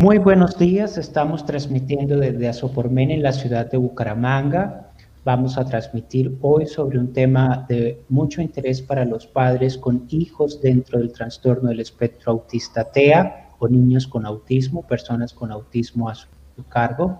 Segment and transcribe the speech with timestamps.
[0.00, 4.92] Muy buenos días, estamos transmitiendo desde Asopormen en la ciudad de Bucaramanga.
[5.26, 10.62] Vamos a transmitir hoy sobre un tema de mucho interés para los padres con hijos
[10.62, 16.14] dentro del trastorno del espectro autista TEA o niños con autismo, personas con autismo a
[16.14, 16.28] su
[16.70, 17.18] cargo.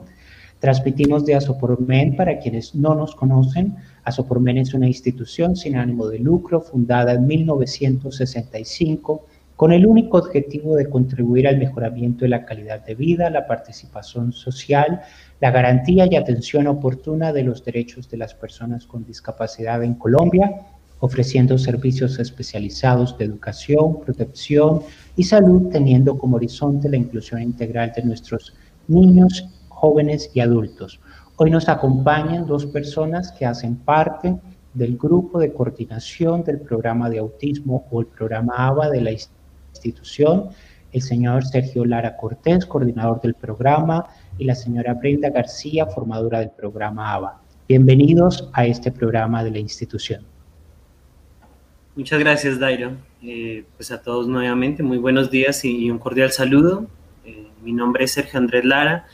[0.59, 3.77] Transmitimos de Asopormen para quienes no nos conocen.
[4.05, 9.27] Asopormen es una institución sin ánimo de lucro fundada en 1965
[9.61, 14.33] con el único objetivo de contribuir al mejoramiento de la calidad de vida, la participación
[14.33, 15.03] social,
[15.39, 20.51] la garantía y atención oportuna de los derechos de las personas con discapacidad en Colombia,
[21.01, 24.81] ofreciendo servicios especializados de educación, protección
[25.15, 28.55] y salud, teniendo como horizonte la inclusión integral de nuestros
[28.89, 31.01] niños, jóvenes y adultos.
[31.37, 34.39] Hoy nos acompañan dos personas que hacen parte
[34.73, 39.40] del grupo de coordinación del programa de autismo o el programa ABA de la institución,
[40.93, 44.07] el señor Sergio Lara Cortés, coordinador del programa,
[44.39, 47.41] y la señora Brenda García, formadora del programa ABA.
[47.69, 50.25] Bienvenidos a este programa de la institución.
[51.95, 52.93] Muchas gracias, Dairo.
[53.23, 56.87] Eh, pues a todos nuevamente, muy buenos días y, un cordial saludo.
[57.25, 59.07] Eh, mi nombre es Sergio Andrés Lara,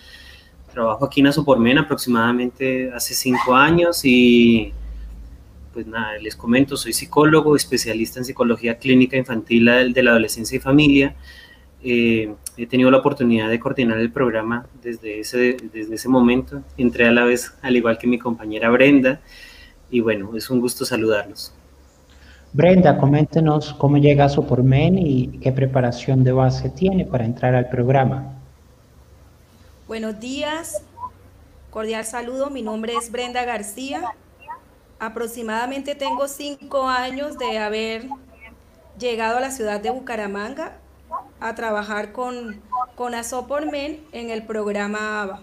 [0.72, 4.72] trabajo aquí en Asopormen aproximadamente hace cinco años y
[5.77, 10.59] pues nada, les comento, soy psicólogo, especialista en psicología clínica infantil de la adolescencia y
[10.59, 11.15] familia.
[11.83, 16.63] Eh, he tenido la oportunidad de coordinar el programa desde ese, desde ese momento.
[16.79, 19.21] Entré a la vez, al igual que mi compañera Brenda,
[19.91, 21.53] y bueno, es un gusto saludarlos.
[22.55, 27.69] Brenda, coméntenos cómo llega a Sopormen y qué preparación de base tiene para entrar al
[27.69, 28.33] programa.
[29.87, 30.83] Buenos días,
[31.69, 34.15] cordial saludo, mi nombre es Brenda García,
[34.99, 38.09] aproximadamente tengo cinco años de haber
[38.99, 40.79] llegado a la ciudad de Bucaramanga
[41.41, 42.61] a trabajar con,
[42.95, 45.43] con en el programa ABA.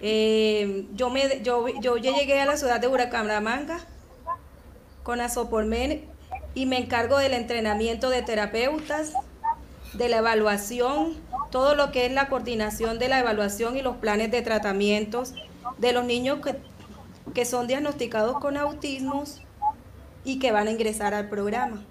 [0.00, 3.80] Eh, yo, me, yo, yo llegué a la ciudad de Bucaramanga
[5.02, 6.04] con Asopormen
[6.54, 9.12] y me encargo del entrenamiento de terapeutas,
[9.94, 11.14] de la evaluación,
[11.50, 15.34] todo lo que es la coordinación de la evaluación y los planes de tratamientos
[15.78, 16.56] de los niños que
[17.34, 19.42] que son diagnosticados con autismos
[20.24, 21.84] y que van a ingresar al programa.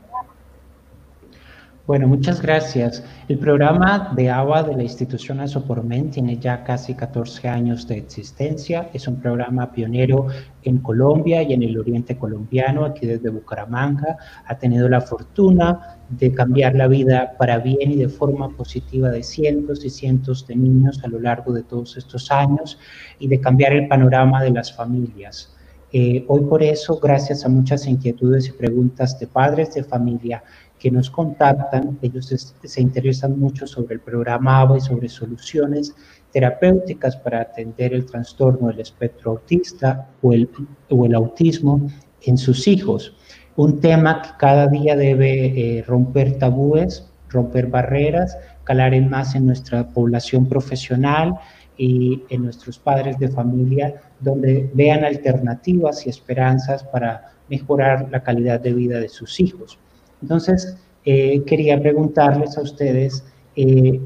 [1.85, 3.03] Bueno, muchas gracias.
[3.27, 8.89] El programa de ABA de la institución Asopormen tiene ya casi 14 años de existencia.
[8.93, 10.27] Es un programa pionero
[10.63, 14.15] en Colombia y en el oriente colombiano, aquí desde Bucaramanga.
[14.45, 19.21] Ha tenido la fortuna de cambiar la vida para bien y de forma positiva de
[19.21, 22.79] cientos y cientos de niños a lo largo de todos estos años
[23.19, 25.53] y de cambiar el panorama de las familias.
[25.95, 30.43] Eh, hoy por eso, gracias a muchas inquietudes y preguntas de padres de familia,
[30.83, 35.95] que nos contactan, ellos se interesan mucho sobre el programa ABA y sobre soluciones
[36.33, 40.49] terapéuticas para atender el trastorno del espectro autista o el,
[40.89, 41.87] o el autismo
[42.23, 43.15] en sus hijos.
[43.55, 49.45] Un tema que cada día debe eh, romper tabúes, romper barreras, calar en más en
[49.45, 51.35] nuestra población profesional
[51.77, 58.59] y en nuestros padres de familia, donde vean alternativas y esperanzas para mejorar la calidad
[58.59, 59.79] de vida de sus hijos.
[60.23, 63.25] Entonces, eh, quería preguntarles a ustedes,
[63.57, 63.99] eh,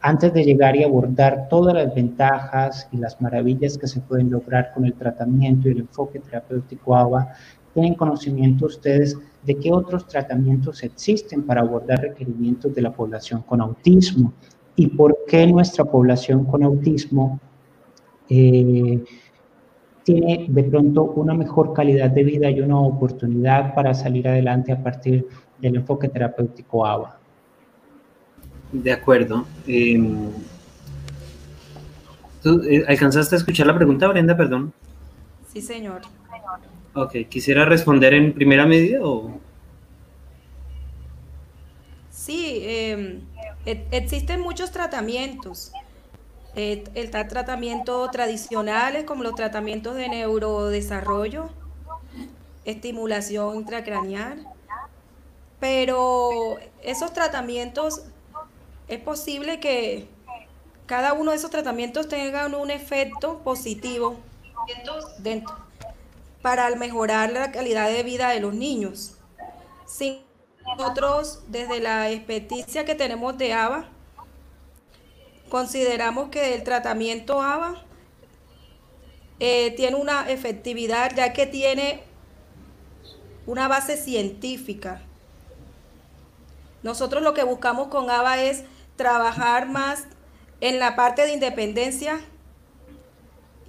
[0.00, 4.72] antes de llegar y abordar todas las ventajas y las maravillas que se pueden lograr
[4.74, 7.28] con el tratamiento y el enfoque terapéutico ABA,
[7.72, 13.60] ¿tienen conocimiento ustedes de qué otros tratamientos existen para abordar requerimientos de la población con
[13.60, 14.32] autismo?
[14.74, 17.38] ¿Y por qué nuestra población con autismo
[18.28, 19.04] eh,
[20.02, 24.82] tiene de pronto una mejor calidad de vida y una oportunidad para salir adelante a
[24.82, 25.26] partir
[25.60, 27.18] del enfoque terapéutico ABA.
[28.72, 29.46] De acuerdo.
[29.66, 30.30] Em,
[32.42, 34.36] ¿Tú eh, alcanzaste a escuchar la pregunta, Brenda?
[34.36, 34.72] Perdón.
[35.52, 36.02] Sí, señor.
[36.94, 39.38] Ok, ¿quisiera responder en primera medida o...?
[42.10, 43.20] Sí, em,
[43.66, 45.72] e, existen muchos tratamientos.
[46.56, 51.48] Eh, el tratamiento tradicionales como los tratamientos de neurodesarrollo,
[52.64, 54.46] estimulación intracraneal,
[55.60, 58.02] pero esos tratamientos,
[58.88, 60.08] es posible que
[60.86, 64.18] cada uno de esos tratamientos tenga un efecto positivo
[65.18, 65.54] dentro,
[66.42, 69.16] para mejorar la calidad de vida de los niños.
[70.78, 73.88] Nosotros, desde la experticia que tenemos de ABA,
[75.48, 77.84] consideramos que el tratamiento ABA
[79.40, 82.02] eh, tiene una efectividad ya que tiene
[83.46, 85.02] una base científica
[86.82, 88.64] nosotros lo que buscamos con ABA es
[88.96, 90.06] trabajar más
[90.60, 92.20] en la parte de independencia,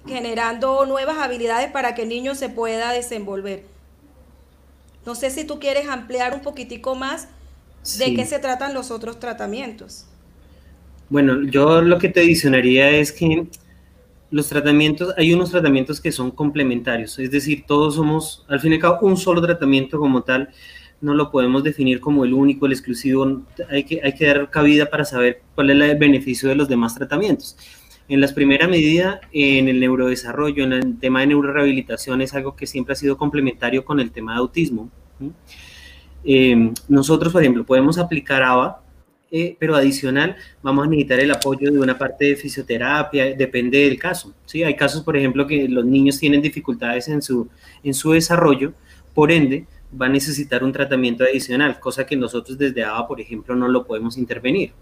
[0.06, 3.64] generando nuevas habilidades para que el niño se pueda desenvolver.
[5.06, 7.28] No sé si tú quieres ampliar un poquitico más
[7.98, 10.06] de qué se tratan los otros tratamientos.
[11.08, 13.46] Bueno, yo lo que te adicionaría es que
[14.30, 18.76] los tratamientos, hay unos tratamientos que son complementarios, es decir, todos somos, al fin y
[18.76, 20.48] al cabo, un solo tratamiento como tal,
[21.02, 24.86] no lo podemos definir como el único, el exclusivo, hay que, hay que dar cabida
[24.86, 27.56] para saber cuál es el beneficio de los demás tratamientos.
[28.08, 32.66] En las primeras medidas, en el neurodesarrollo, en el tema de neurorehabilitación, es algo que
[32.66, 34.90] siempre ha sido complementario con el tema de autismo.
[36.24, 38.82] Eh, nosotros, por ejemplo, podemos aplicar ABA,
[39.34, 43.98] eh, pero adicional vamos a necesitar el apoyo de una parte de fisioterapia, depende del
[43.98, 44.34] caso.
[44.44, 44.62] ¿sí?
[44.62, 47.48] Hay casos, por ejemplo, que los niños tienen dificultades en su,
[47.82, 48.74] en su desarrollo,
[49.14, 49.66] por ende,
[50.00, 53.84] va a necesitar un tratamiento adicional, cosa que nosotros desde ABA, por ejemplo, no lo
[53.84, 54.72] podemos intervenir.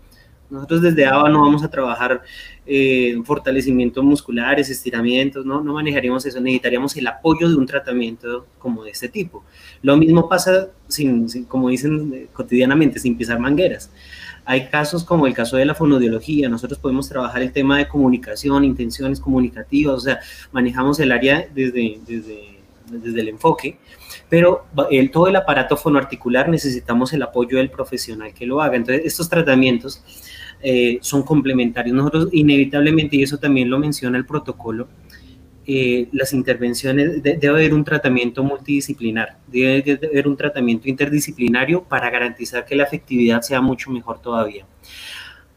[0.50, 2.22] Nosotros desde ABA no vamos a trabajar
[2.66, 5.62] eh, fortalecimientos musculares, estiramientos, ¿no?
[5.62, 9.44] no manejaríamos eso, necesitaríamos el apoyo de un tratamiento como de este tipo.
[9.82, 10.70] Lo mismo pasa,
[11.46, 13.92] como dicen eh, cotidianamente, sin pisar mangueras.
[14.44, 18.64] Hay casos como el caso de la fonodiología, nosotros podemos trabajar el tema de comunicación,
[18.64, 20.18] intenciones comunicativas, o sea,
[20.50, 22.58] manejamos el área desde, desde,
[22.90, 23.78] desde el enfoque,
[24.30, 28.76] pero el, todo el aparato fonoarticular necesitamos el apoyo del profesional que lo haga.
[28.76, 30.02] Entonces, estos tratamientos
[30.62, 31.94] eh, son complementarios.
[31.94, 34.88] Nosotros inevitablemente, y eso también lo menciona el protocolo,
[35.66, 42.64] eh, las intervenciones, debe haber un tratamiento multidisciplinar, debe haber un tratamiento interdisciplinario para garantizar
[42.64, 44.64] que la efectividad sea mucho mejor todavía.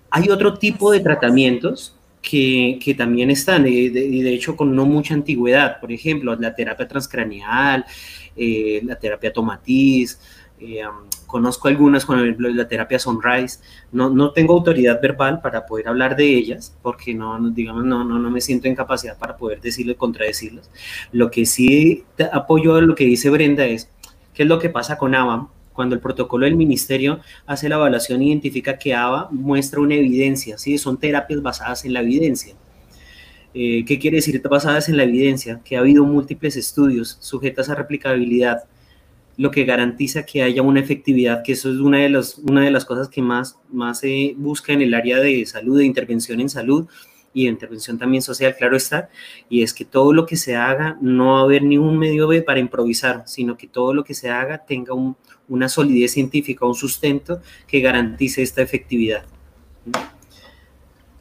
[0.10, 5.14] Hay otro tipo de tratamientos que, que también están, y de, hecho con no mucha
[5.14, 7.86] antigüedad, por ejemplo, la terapia transcranial,
[8.36, 10.20] eh, la terapia tomatiz,
[10.60, 10.82] eh,
[11.28, 13.60] conozco algunas, con la terapia Sunrise.
[13.92, 18.20] No, no tengo autoridad verbal para poder hablar de ellas, porque no, digamos, no, no,
[18.20, 20.70] no me siento en capacidad para poder decirlo y contradecirlas.
[21.12, 23.90] Lo que sí apoyo a lo que dice Brenda es,
[24.34, 25.50] ¿qué es lo que pasa con ABA?
[25.74, 30.78] Cuando el protocolo del ministerio hace la evaluación, identifica que ABA muestra una evidencia, ¿sí?
[30.78, 32.54] son terapias basadas en la evidencia.
[33.54, 35.62] Eh, ¿Qué quiere decir basadas en la evidencia?
[35.64, 38.64] Que ha habido múltiples estudios sujetas a replicabilidad
[39.38, 42.72] lo que garantiza que haya una efectividad, que eso es una de, las, una de
[42.72, 46.50] las cosas que más, más se busca en el área de salud, de intervención en
[46.50, 46.88] salud
[47.34, 49.10] y de intervención también social, claro está,
[49.50, 52.44] y es que todo lo que se haga no va a haber ningún medio B
[52.44, 54.94] para improvisar, sino que todo lo que se haga tenga
[55.48, 59.26] una solidez científica, un sustento que garantice esta efectividad.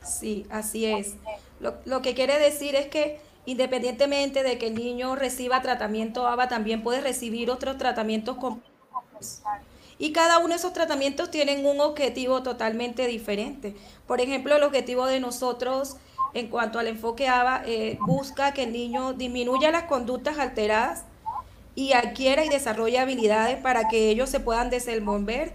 [0.05, 1.17] Sí, así es.
[1.85, 6.85] Lo, que quiere decir es que Independientemente de que el niño reciba tratamiento ABA, también
[6.85, 8.37] puede recibir otros tratamientos
[9.99, 13.77] y cada uno de esos tratamientos tienen un objetivo totalmente diferente.
[14.07, 15.97] Por ejemplo, el objetivo de nosotros
[16.35, 21.05] en cuanto al enfoque ABA eh, busca que el niño disminuya las conductas alteradas
[21.75, 25.53] y adquiera y desarrolle habilidades para que ellos se puedan desenvolver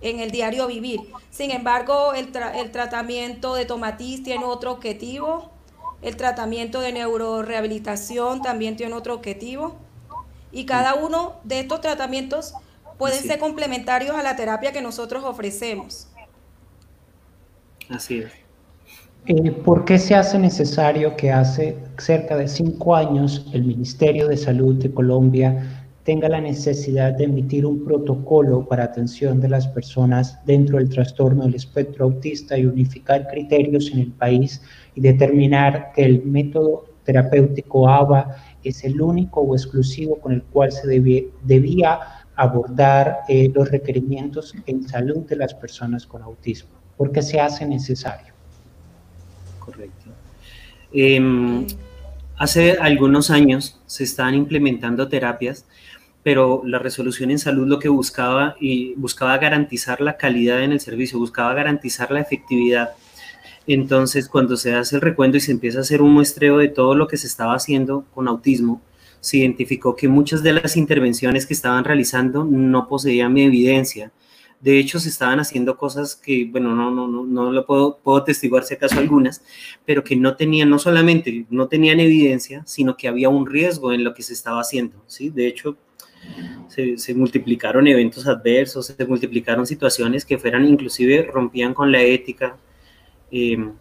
[0.00, 1.00] en el diario vivir.
[1.30, 5.50] Sin embargo, el, el tratamiento de tomatiz tiene otro objetivo
[6.02, 9.76] el tratamiento de neurorehabilitación también tiene otro objetivo.
[10.52, 12.54] Y cada uno de estos tratamientos
[12.98, 16.08] pueden ser complementarios a la terapia que nosotros ofrecemos.
[17.88, 18.32] Así es.
[19.26, 24.36] Eh, ¿Por qué se hace necesario que hace cerca de cinco años el Ministerio de
[24.38, 30.38] Salud de Colombia tenga la necesidad de emitir un protocolo para atención de las personas
[30.46, 34.62] dentro del trastorno del espectro autista y unificar criterios en el país
[34.94, 40.72] y determinar que el método terapéutico ABA es el único o exclusivo con el cual
[40.72, 42.00] se debía
[42.36, 48.32] abordar eh, los requerimientos en salud de las personas con autismo, porque se hace necesario.
[49.58, 50.10] Correcto.
[50.92, 51.66] Em,
[52.36, 55.66] hace algunos años se estaban implementando terapias
[56.22, 60.80] pero la resolución en salud lo que buscaba y buscaba garantizar la calidad en el
[60.80, 62.90] servicio, buscaba garantizar la efectividad.
[63.66, 66.94] Entonces, cuando se hace el recuento y se empieza a hacer un muestreo de todo
[66.94, 68.82] lo que se estaba haciendo con autismo,
[69.20, 74.12] se identificó que muchas de las intervenciones que estaban realizando no poseían evidencia.
[74.60, 78.24] De hecho, se estaban haciendo cosas que, bueno, no, no, no, no lo puedo, puedo
[78.24, 79.42] testiguar si acaso algunas,
[79.86, 84.04] pero que no tenían, no solamente no tenían evidencia, sino que había un riesgo en
[84.04, 85.30] lo que se estaba haciendo, ¿sí?
[85.30, 85.78] De hecho,
[86.68, 92.56] se, multiplicaron eventos adversos, se multiplicaron situaciones que fueran inclusive rompían con la ética.
[93.30, 93.72] Em,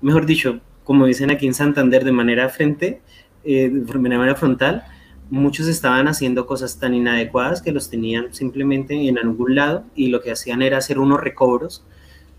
[0.00, 3.00] mejor dicho, como dicen aquí en Santander, de manera frente,
[3.44, 4.84] eh, de manera frontal,
[5.30, 10.22] muchos estaban haciendo cosas tan inadecuadas que los tenían simplemente en algún lado y lo
[10.22, 11.84] que hacían era hacer unos recobros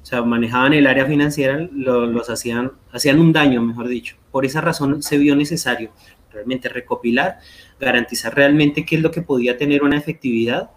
[0.01, 4.15] o sea, manejaban el área financiera, los hacían, hacían un daño, mejor dicho.
[4.31, 5.91] Por esa razón se vio necesario
[6.31, 7.39] realmente recopilar,
[7.79, 10.71] garantizar realmente qué es lo que podía tener una efectividad,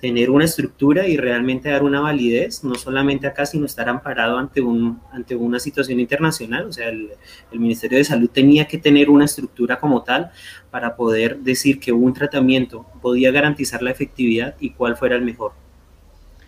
[0.00, 4.60] tener una estructura y realmente dar una validez, no solamente acá, sino estar amparado ante,
[4.60, 6.66] un, ante una situación internacional.
[6.66, 7.10] O sea, el,
[7.50, 10.30] el Ministerio de Salud tenía que tener una estructura como tal
[10.70, 15.63] para poder decir que un tratamiento podía garantizar la efectividad y cuál fuera el mejor.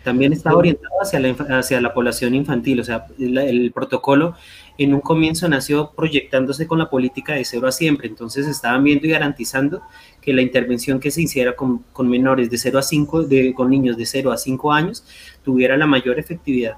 [0.07, 4.37] También está orientado hacia la, hacia la población infantil, o sea, el, protocolo
[4.79, 9.09] en un comienzo nació proyectándose con la política de cero a siempre, entonces estaban viendo
[9.09, 9.83] y garantizando
[10.23, 13.69] que la intervención que se hiciera con, con menores de 0 a 5, de, con
[13.69, 15.05] niños de 0 a 5 años,
[15.45, 16.77] tuviera la mayor efectividad.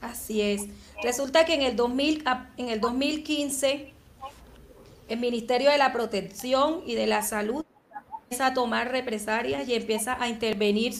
[0.00, 0.68] Así es.
[1.02, 2.24] Resulta que en el, 2000,
[2.56, 3.92] en el 2015
[5.10, 7.66] el Ministerio de la Protección y de la Salud
[8.38, 10.92] a tomar represalias y empieza a intervenir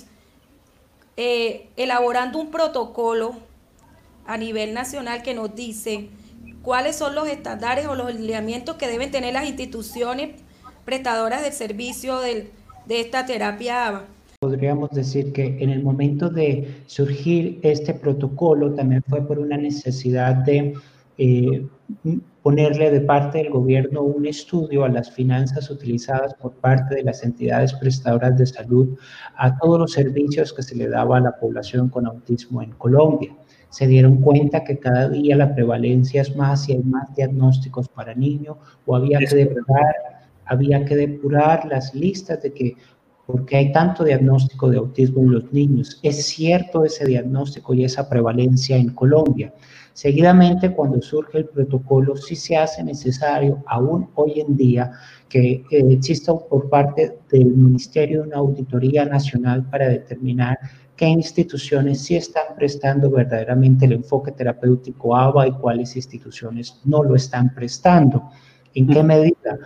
[1.17, 3.35] eh, elaborando un protocolo
[4.27, 6.09] a nivel nacional que nos dice
[6.63, 10.31] cuáles son los estándares o los lineamientos que deben tener las instituciones
[10.85, 12.51] prestadoras de servicio de
[12.89, 14.07] esta terapia.
[14.41, 20.35] Podríamos decir que en el momento de surgir este protocolo también fue por una necesidad
[20.35, 20.75] de
[21.19, 21.67] eh,
[22.43, 27.23] ponerle de parte del gobierno un estudio a las finanzas utilizadas por parte de las
[27.23, 28.99] entidades prestadoras de salud
[29.37, 33.35] a todos los servicios que se le daba a la población con autismo en Colombia.
[33.69, 38.15] Se dieron cuenta que cada día la prevalencia es más y hay más diagnósticos para
[38.15, 38.57] niños
[38.87, 39.95] o había que depurar,
[40.47, 42.77] había que depurar las listas de que
[43.27, 46.01] porque hay tanto diagnóstico de autismo en los niños.
[46.03, 49.53] Es cierto ese diagnóstico y esa prevalencia en Colombia.
[50.01, 54.93] Seguidamente, cuando surge el protocolo, sí se hace necesario, aún hoy en día,
[55.29, 60.59] que eh, exista por parte del Ministerio una auditoría nacional para determinar
[60.97, 67.15] qué instituciones sí están prestando verdaderamente el enfoque terapéutico ABA y cuáles instituciones no lo
[67.15, 68.31] están prestando.
[68.73, 69.59] ¿En qué medida?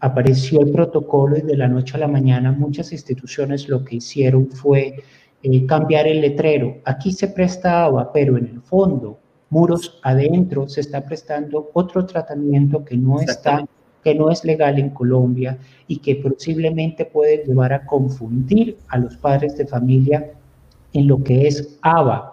[0.00, 4.50] Apareció el protocolo y de la noche a la mañana muchas instituciones lo que hicieron
[4.50, 4.96] fue
[5.42, 6.76] eh, cambiar el letrero.
[6.84, 12.84] Aquí se presta ABA, pero en el fondo muros adentro se está prestando otro tratamiento
[12.84, 13.64] que no está
[14.02, 19.16] que no es legal en Colombia y que posiblemente puede llevar a confundir a los
[19.16, 20.32] padres de familia
[20.92, 22.32] en lo que es ABA.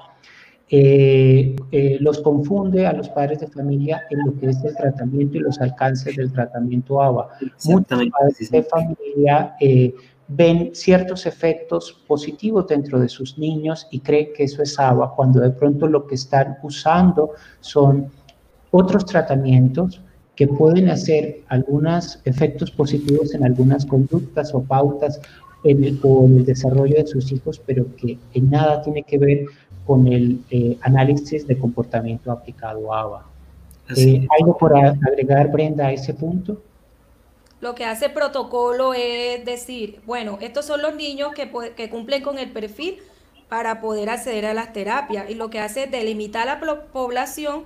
[0.70, 5.38] Eh, eh, los confunde a los padres de familia en lo que es el tratamiento
[5.38, 7.30] y los alcances del tratamiento ABA.
[7.66, 9.94] Muchos padres de familia eh,
[10.27, 15.39] ven ciertos efectos positivos dentro de sus niños y creen que eso es agua, cuando
[15.39, 18.12] de pronto lo que están usando son
[18.72, 20.01] otros tratamientos
[20.36, 25.22] que pueden hacer algunos efectos positivos en algunas conductas o pautas
[25.63, 29.17] en el, o en el desarrollo de sus hijos, pero que en nada tiene que
[29.17, 29.46] ver
[29.86, 33.25] con el eh, análisis de comportamiento aplicado a ABA.
[33.96, 36.60] Eh, ¿Algo por agregar, Brenda, a ese punto?
[37.66, 41.50] Lo que hace el protocolo es decir, bueno, estos son los niños que,
[41.90, 42.98] cumplen con el perfil
[43.50, 46.60] para poder acceder a las terapias y lo que hace es delimitar la
[46.94, 47.64] población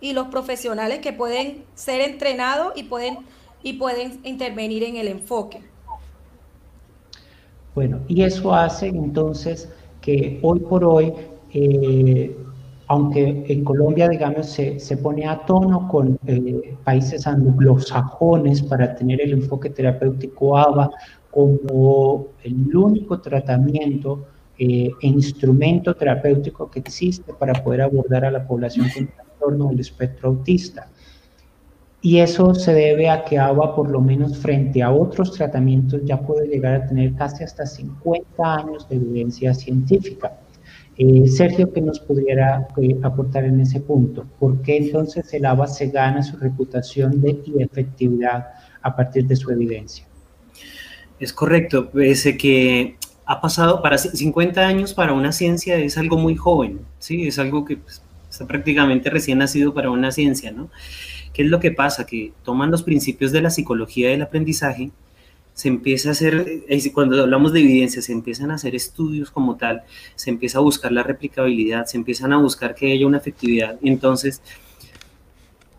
[0.00, 3.18] y los profesionales que pueden ser entrenados y pueden,
[3.62, 5.60] y pueden intervenir en el enfoque.
[7.76, 9.68] Bueno, y eso hace entonces
[10.00, 11.12] que hoy por hoy
[11.54, 12.36] eh,
[12.92, 19.22] aunque en Colombia, digamos, se, se pone a tono con eh, países anglosajones para tener
[19.22, 20.90] el enfoque terapéutico ABA
[21.30, 24.26] como el único tratamiento
[24.58, 29.80] eh, e instrumento terapéutico que existe para poder abordar a la población con trastorno del
[29.80, 30.86] espectro autista.
[32.02, 36.20] Y eso se debe a que ABA, por lo menos frente a otros tratamientos, ya
[36.20, 40.41] puede llegar a tener casi hasta 50 años de evidencia científica.
[40.98, 44.26] Eh, Sergio, ¿qué nos pudiera eh, aportar en ese punto?
[44.38, 48.48] ¿Por qué entonces el ABA se gana su reputación de efectividad
[48.82, 50.06] a partir de su evidencia?
[51.18, 56.36] Es correcto, pese que ha pasado para 50 años para una ciencia es algo muy
[56.36, 57.26] joven, ¿sí?
[57.26, 60.68] Es algo que pues, está prácticamente recién nacido para una ciencia, ¿no?
[61.32, 62.04] ¿Qué es lo que pasa?
[62.04, 64.90] Que toman los principios de la psicología del aprendizaje
[65.54, 69.82] se empieza a hacer, cuando hablamos de evidencia, se empiezan a hacer estudios como tal,
[70.14, 73.78] se empieza a buscar la replicabilidad, se empiezan a buscar que haya una efectividad.
[73.82, 74.40] Entonces,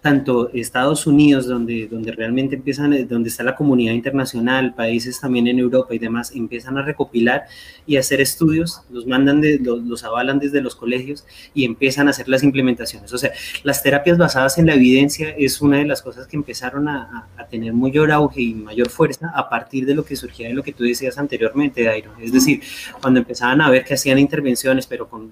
[0.03, 5.47] tanto Estados Unidos, donde, donde realmente empiezan, eh, donde está la comunidad internacional, países también
[5.47, 7.45] en Europa y demás, empiezan a recopilar
[7.87, 12.27] y hacer estudios, los mandan, de, los, avalan desde los colegios y empiezan a hacer
[12.27, 13.13] las implementaciones.
[13.13, 13.31] O sea,
[13.63, 17.47] las terapias basadas en la evidencia es una de las cosas que empezaron a, a,
[17.47, 20.73] tener mayor auge y mayor fuerza a partir de lo que surgía de lo que
[20.73, 22.11] tú decías anteriormente, Dairo.
[22.19, 22.61] Es decir,
[22.99, 25.31] cuando empezaban a ver que hacían intervenciones, pero con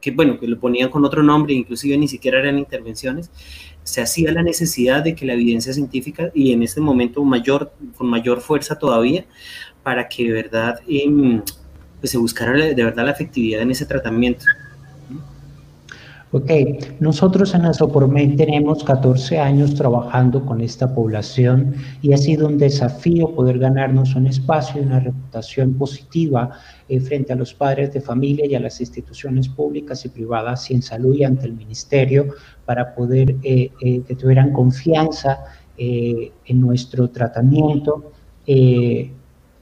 [0.00, 3.30] que bueno, que lo ponían con otro nombre, inclusive ni siquiera eran intervenciones,
[3.82, 8.08] se hacía la necesidad de que la evidencia científica, y en este momento mayor, con
[8.08, 9.24] mayor fuerza todavía,
[9.82, 11.42] para que de verdad em,
[12.00, 14.44] pues se buscara de verdad la efectividad en ese tratamiento.
[16.32, 16.48] Ok,
[17.00, 23.34] nosotros en Asopormen tenemos 14 años trabajando con esta población y ha sido un desafío
[23.34, 26.50] poder ganarnos un espacio y una reputación positiva
[26.88, 30.74] eh, frente a los padres de familia y a las instituciones públicas y privadas y
[30.74, 32.26] en salud y ante el ministerio
[32.64, 35.40] para poder eh, eh, que tuvieran confianza
[35.82, 38.12] en nuestro tratamiento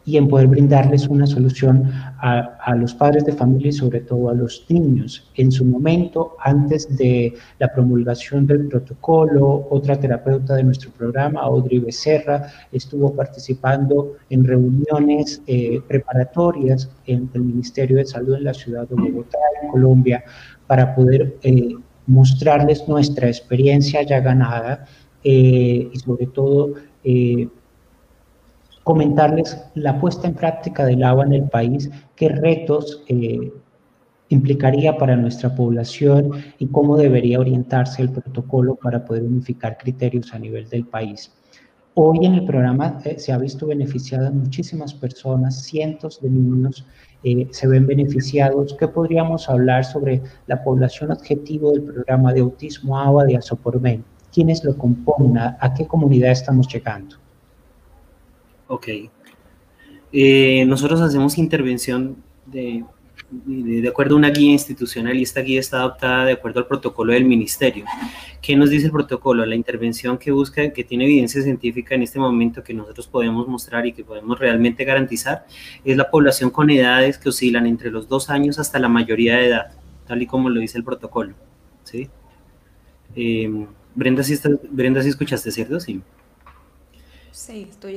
[0.09, 4.35] y en poder brindarles una solución a, los padres de familia y sobre todo a
[4.35, 5.31] los niños.
[5.35, 11.81] En su momento, antes de la promulgación del protocolo, otra terapeuta de nuestro programa, Audrey
[11.81, 18.89] Becerra, estuvo participando en reuniones eh, preparatorias en el Ministerio de Salud en la ciudad
[18.89, 20.25] de Bogotá, en Colombia,
[20.67, 21.75] para poder eh,
[22.07, 24.87] mostrarles nuestra experiencia ya ganada
[25.23, 26.73] eh, y sobre todo
[28.89, 33.53] comentarles la puesta en práctica del agua en el país, qué retos eh,
[34.31, 40.39] implicaría para nuestra población y cómo debería orientarse el protocolo para poder unificar criterios a
[40.39, 41.31] nivel del país.
[41.93, 46.87] Hoy en el programa eh, se ha visto beneficiadas muchísimas personas, cientos de niños
[47.25, 48.75] eh, se ven beneficiados.
[48.81, 54.03] ¿Qué podríamos hablar sobre la población objetivo del programa de autismo ABA de Asopormen?
[54.33, 55.37] ¿Quiénes lo componen?
[55.37, 57.17] ¿A qué comunidad estamos llegando?
[58.69, 58.89] Ok.
[60.13, 62.85] Eh, nosotros hacemos intervención de,
[63.31, 67.15] de, acuerdo a una guía institucional y esta guía está adoptada de acuerdo al protocolo
[67.15, 67.87] del ministerio.
[68.43, 69.45] ¿Qué nos dice el protocolo?
[69.47, 73.87] La intervención que busca, que tiene evidencia científica en este momento que nosotros podemos mostrar
[73.87, 75.47] y que podemos realmente garantizar,
[75.83, 79.47] es la población con edades que oscilan entre los dos años hasta la mayoría de
[79.47, 79.73] edad,
[80.07, 81.35] tal y como lo dice el protocolo.
[81.85, 82.09] ¿sí?
[83.17, 84.39] Eh, Brenda, si
[84.71, 85.81] Brenda, ¿sí escuchaste, cierto?
[85.81, 86.03] Sí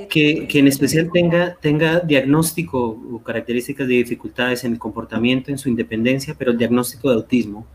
[0.09, 5.57] que, que, en especial tenga, tenga diagnóstico o características de dificultades en el comportamiento, en
[5.57, 7.65] su independencia, pero el diagnóstico de autismo.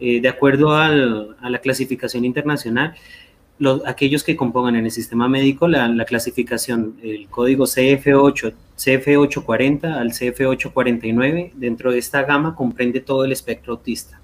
[0.00, 2.94] Eh, de acuerdo al, a la clasificación internacional,
[3.58, 9.84] los, aquellos que compongan en el sistema médico la, la clasificación, el código CF8, CF840
[9.84, 14.20] al CF849, dentro de esta gama comprende todo el espectro autista.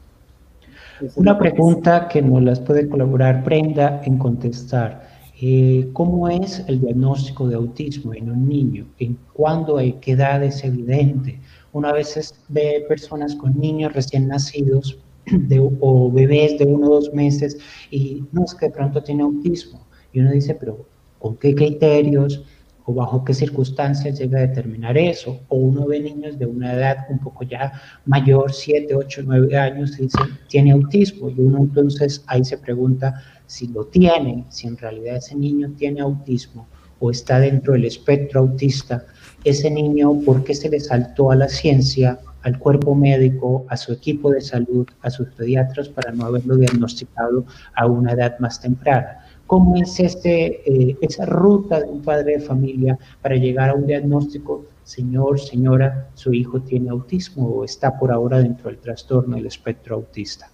[1.15, 5.18] Una pregunta que nos las puede colaborar Brenda en contestar.
[5.41, 8.89] Eh, ¿Cómo es el diagnóstico de autismo en un niño?
[8.99, 11.39] ¿En cuándo, hay qué edad es evidente?
[11.73, 14.99] Una vez ve personas con niños recién nacidos
[15.81, 17.57] o bebés de uno o dos meses
[17.93, 19.87] y no es que de pronto tiene autismo.
[20.13, 20.85] Y uno dice, pero
[21.21, 22.43] ¿con qué criterios
[22.89, 25.41] o bajo qué circunstancias llega a determinar eso?
[25.49, 27.71] O uno ve niños de una edad un poco ya
[28.07, 31.29] mayor, 7, 8, 9 años y dice, tiene autismo.
[31.29, 36.01] Y uno entonces ahí se pregunta, si lo tiene, si en realidad ese niño tiene
[36.01, 36.67] autismo
[36.99, 39.05] o está dentro del espectro autista,
[39.45, 43.93] ese niño, ¿por qué se le saltó a la ciencia, al cuerpo médico, a su
[43.93, 49.28] equipo de salud, a sus pediatras para no haberlo diagnosticado a una edad más temprana?
[49.49, 53.87] ¿Cómo es este, eh, esa ruta de un padre de familia para llegar a un
[53.87, 54.67] diagnóstico?
[54.85, 59.95] Señor, señora, su hijo tiene autismo o está por ahora dentro del trastorno del espectro
[59.97, 60.51] autista.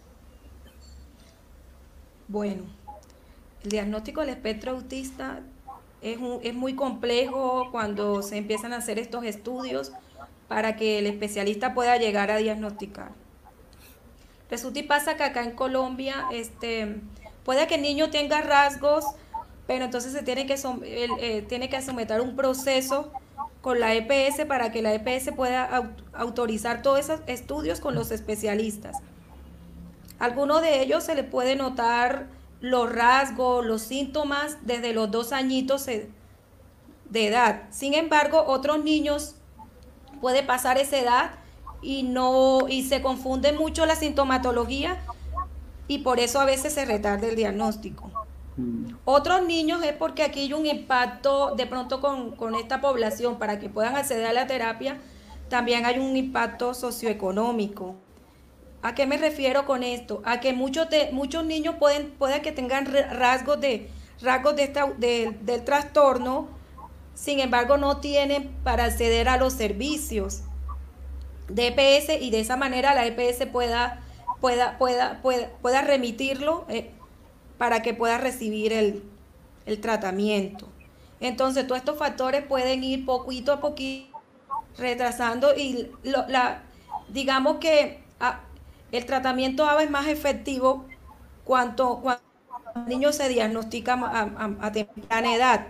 [2.28, 2.62] Bueno,
[3.64, 5.40] el diagnóstico del espectro autista
[6.00, 9.90] es, es muy complejo cuando se empiezan a hacer estos estudios
[10.46, 13.10] para que el especialista pueda llegar a diagnosticar.
[14.48, 17.00] Resulta y pasa que acá en Colombia, este,
[17.44, 19.04] puede que el niño tenga rasgos,
[19.66, 23.12] pero entonces se tiene que, eh, tiene someter un proceso
[23.60, 28.98] con la EPS para que la EPS pueda autorizar todos esos estudios con los especialistas.
[30.18, 32.26] Algunos de ellos se le puede notar
[32.60, 36.08] los rasgos, los síntomas desde los dos añitos de
[37.14, 37.62] edad.
[37.70, 39.36] Sin embargo, otros niños
[40.20, 41.30] puede pasar esa edad
[41.82, 44.98] y no y se confunde mucho la sintomatología
[45.88, 48.10] y por eso a veces se retarda el diagnóstico.
[48.56, 48.94] Mm.
[49.04, 53.68] Otros niños es porque aquí hay un impacto de pronto con, esta población para que
[53.68, 54.98] puedan acceder a la terapia,
[55.48, 57.96] también hay un impacto socioeconómico.
[58.82, 60.20] ¿A qué me refiero con esto?
[60.24, 63.88] A que muchos, de, muchos niños pueden, pueden que tengan rasgos, de,
[64.20, 66.48] rasgos de esta, del trastorno,
[67.14, 70.42] sin embargo no tienen para acceder a los servicios
[71.48, 74.02] de EPS y de esa manera la EPS pueda,
[74.44, 75.22] pueda, pueda,
[75.62, 76.90] pueda, remitirlo eh,
[77.56, 79.02] para que pueda recibir el,
[79.80, 80.68] tratamiento.
[81.18, 84.20] Entonces, todos estos factores pueden ir poquito a poquito
[84.76, 86.62] retrasando y la,
[87.08, 88.00] digamos que
[88.92, 90.84] el tratamiento ABA es más efectivo
[91.44, 92.22] cuando, cuando
[92.76, 95.66] el niño se diagnostica a, temprana edad.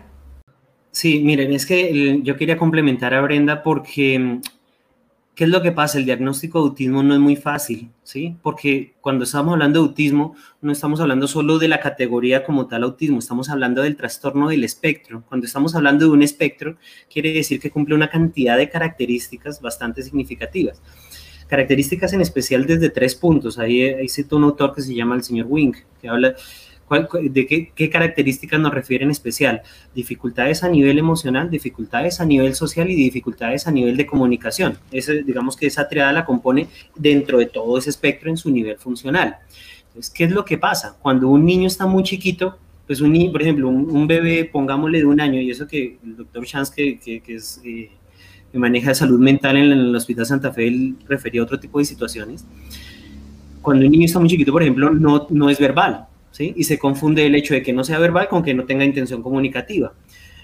[0.91, 4.41] Sí, miren, es que yo quería complementar a Brenda porque
[5.35, 5.99] ¿Qué es lo que pasa?
[5.99, 8.37] El diagnóstico de autismo no es muy fácil, ¿sí?
[8.41, 12.85] Porque cuando estamos hablando de autismo, no estamos hablando solo de la categoría como tal
[12.85, 15.25] autismo, estamos hablando del trastorno del espectro.
[15.29, 16.77] Cuando estamos hablando de un espectro,
[17.13, 20.81] quiere decir que cumple una cantidad de características bastante significativas.
[21.49, 23.59] Características en especial desde tres puntos.
[23.59, 26.37] Ahí, cito un autor que se llama el señor Wing, que habla
[26.91, 29.63] ¿De qué, características nos refiere en especial?
[29.95, 34.79] Dificultades a nivel emocional, dificultades a nivel social y dificultades a nivel de comunicación.
[34.91, 39.39] digamos que esa triada la compone dentro de todo ese espectro en su nivel funcional.
[39.89, 40.97] Entonces, ¿qué es lo que pasa?
[41.01, 45.07] Cuando un niño está muy chiquito, pues un niño, por ejemplo, un, bebé, pongámosle de
[45.07, 47.91] un año, y eso que el doctor Chance, que, que, es, eh,
[48.53, 51.87] que maneja salud mental en el Hospital Santa Fe, él refería a otro tipo de
[51.87, 52.45] situaciones.
[53.63, 56.07] Cuando un niño está muy chiquito, por ejemplo, no, no es verbal,
[56.39, 59.23] y se confunde el hecho de que no sea verbal con que no tenga intención
[59.23, 59.93] comunicativa.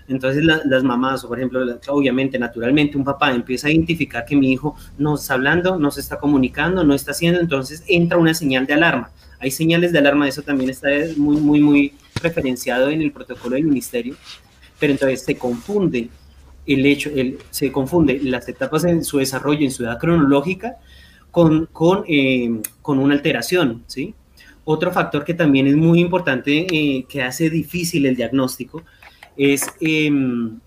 [0.08, 4.74] Entonces las mamás, por ejemplo, obviamente, naturalmente, un papá empieza a identificar que mi hijo
[4.98, 8.74] no está hablando, no se está comunicando, no está haciendo, entonces entra una señal de
[8.74, 9.12] alarma.
[9.38, 13.64] Hay señales de alarma, eso también está muy, muy, muy referenciado en el protocolo del
[13.64, 14.16] ministerio,
[14.80, 16.08] pero entonces se confunde
[16.66, 17.10] el hecho,
[17.50, 20.76] se confunde las etapas en su desarrollo, en su edad cronológica,
[21.30, 24.14] con, con, eh, con una alteración, ¿sí?
[24.72, 28.84] Otro factor que también es muy importante, eh, que hace difícil el diagnóstico,
[29.36, 30.60] es em,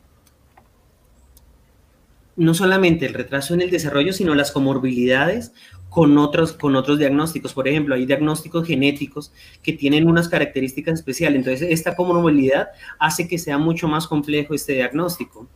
[2.36, 5.54] no solamente el retraso en el desarrollo, sino las comorbilidades
[5.89, 7.54] con otros, con otros diagnósticos.
[7.54, 11.38] Por ejemplo, hay diagnósticos genéticos que tienen unas características especiales.
[11.38, 15.48] Entonces, esta comorbilidad hace que sea mucho más complejo este diagnóstico.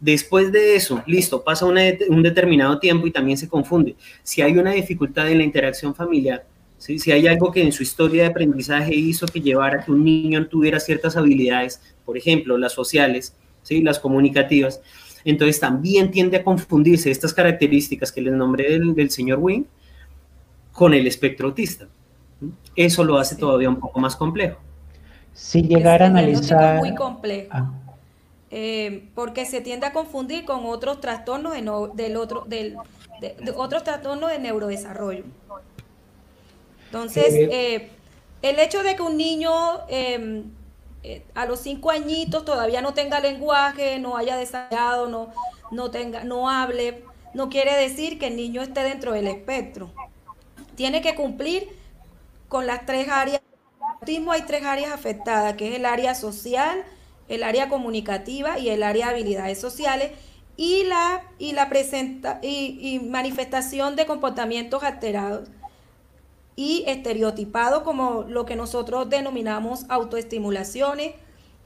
[0.00, 3.94] Después de eso, listo, pasa un determinado tiempo y también se confunde.
[4.24, 6.44] Si hay una dificultad en la interacción familiar,
[6.78, 10.04] si hay algo que en su historia de aprendizaje hizo que llevara a que un
[10.04, 13.82] niño tuviera ciertas habilidades, por ejemplo, las sociales, ¿sí?
[13.82, 14.80] las comunicativas,
[15.24, 19.64] entonces también tiende a confundirse estas características que les nombré del, señor Wing
[20.72, 21.88] con el espectro autista.
[22.76, 24.58] Eso lo hace todavía un poco más complejo.
[25.34, 26.76] Si llegar a analizar...
[26.76, 27.48] Es muy complejo.
[27.50, 27.72] Ah.
[28.50, 32.76] Eh, porque se tiende a confundir con otros trastornos del otro, del,
[33.20, 35.24] de otros trastornos de neurodesarrollo.
[36.88, 37.90] Entonces, eh,
[38.40, 39.50] el hecho de que un niño
[39.88, 40.44] em,
[41.02, 45.28] eh, a los cinco añitos todavía no tenga lenguaje, no haya desarrollado, no,
[45.70, 49.90] no, tenga, no hable, no quiere decir que el niño esté dentro del espectro.
[50.76, 51.68] Tiene que cumplir
[52.48, 53.42] con las tres áreas.
[54.00, 56.84] Autismo hay tres áreas afectadas, que es el área social,
[57.28, 60.12] el área comunicativa y el área de habilidades sociales
[60.56, 65.50] y la, y la presenta, y manifestación de comportamientos alterados
[66.58, 71.14] y estereotipado como lo que nosotros denominamos autoestimulaciones,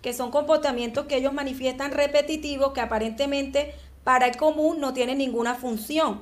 [0.02, 3.74] que son comportamientos que ellos manifiestan repetitivos que aparentemente
[4.04, 6.20] para el común no tienen ninguna función.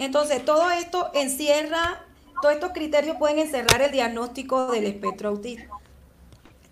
[0.00, 2.04] Entonces, todo esto encierra,
[2.42, 5.68] todos estos criterios pueden encerrar el diagnóstico del espectro autista.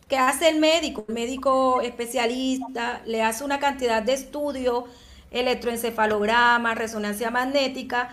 [0.09, 1.05] ¿Qué hace el médico?
[1.07, 4.87] El médico especialista le hace una cantidad de estudios,
[5.31, 8.09] electroencefalograma, resonancia magnética,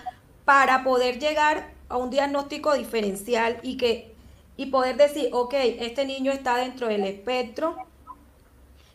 [0.45, 4.15] para poder llegar a un diagnóstico diferencial y que
[4.59, 7.77] y poder decir, ok, este niño está dentro del espectro,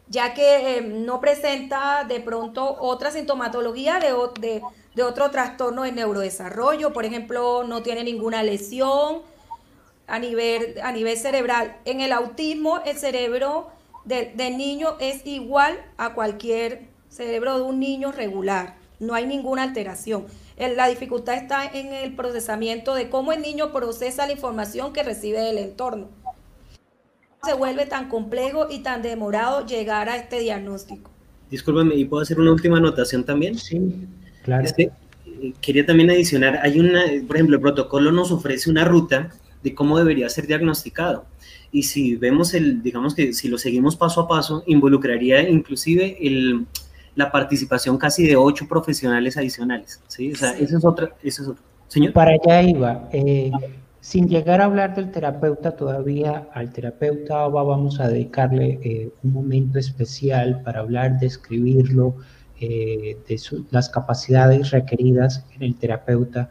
[0.08, 4.62] ya que eh, no presenta de pronto otra sintomatología de, de,
[4.94, 9.22] de, otro trastorno de neurodesarrollo, por ejemplo, no tiene ninguna lesión
[10.06, 11.78] a nivel, a nivel cerebral.
[11.86, 13.70] En el autismo, el cerebro
[14.04, 20.26] del niño es igual a cualquier cerebro de un niño regular, no hay ninguna alteración.
[20.56, 25.40] La dificultad está en el procesamiento de cómo el niño procesa la información que recibe
[25.40, 26.08] del entorno.
[27.42, 31.10] Se vuelve tan complejo y tan demorado llegar a este diagnóstico.
[31.50, 33.58] Discúlpame, ¿y puedo hacer una última anotación también?
[33.58, 34.06] Sí,
[34.44, 34.68] claro.
[34.78, 39.30] Eh, quería también adicionar, hay una, por ejemplo, el protocolo nos ofrece una ruta
[39.62, 41.26] de cómo debería ser diagnosticado.
[41.72, 46.66] Y si vemos el, digamos que si lo seguimos paso a paso, involucraría inclusive el,
[47.14, 50.00] la participación casi de ocho profesionales adicionales.
[50.08, 50.32] ¿sí?
[50.32, 51.10] O sea, eso es otra.
[51.22, 51.62] Eso es otro.
[51.88, 52.12] Señor.
[52.12, 53.08] Para allá iba.
[53.12, 53.50] Eh,
[54.00, 59.78] sin llegar a hablar del terapeuta todavía, al terapeuta vamos a dedicarle eh, un momento
[59.78, 62.16] especial para hablar, describirlo,
[62.60, 66.50] eh, de las capacidades requeridas en el terapeuta.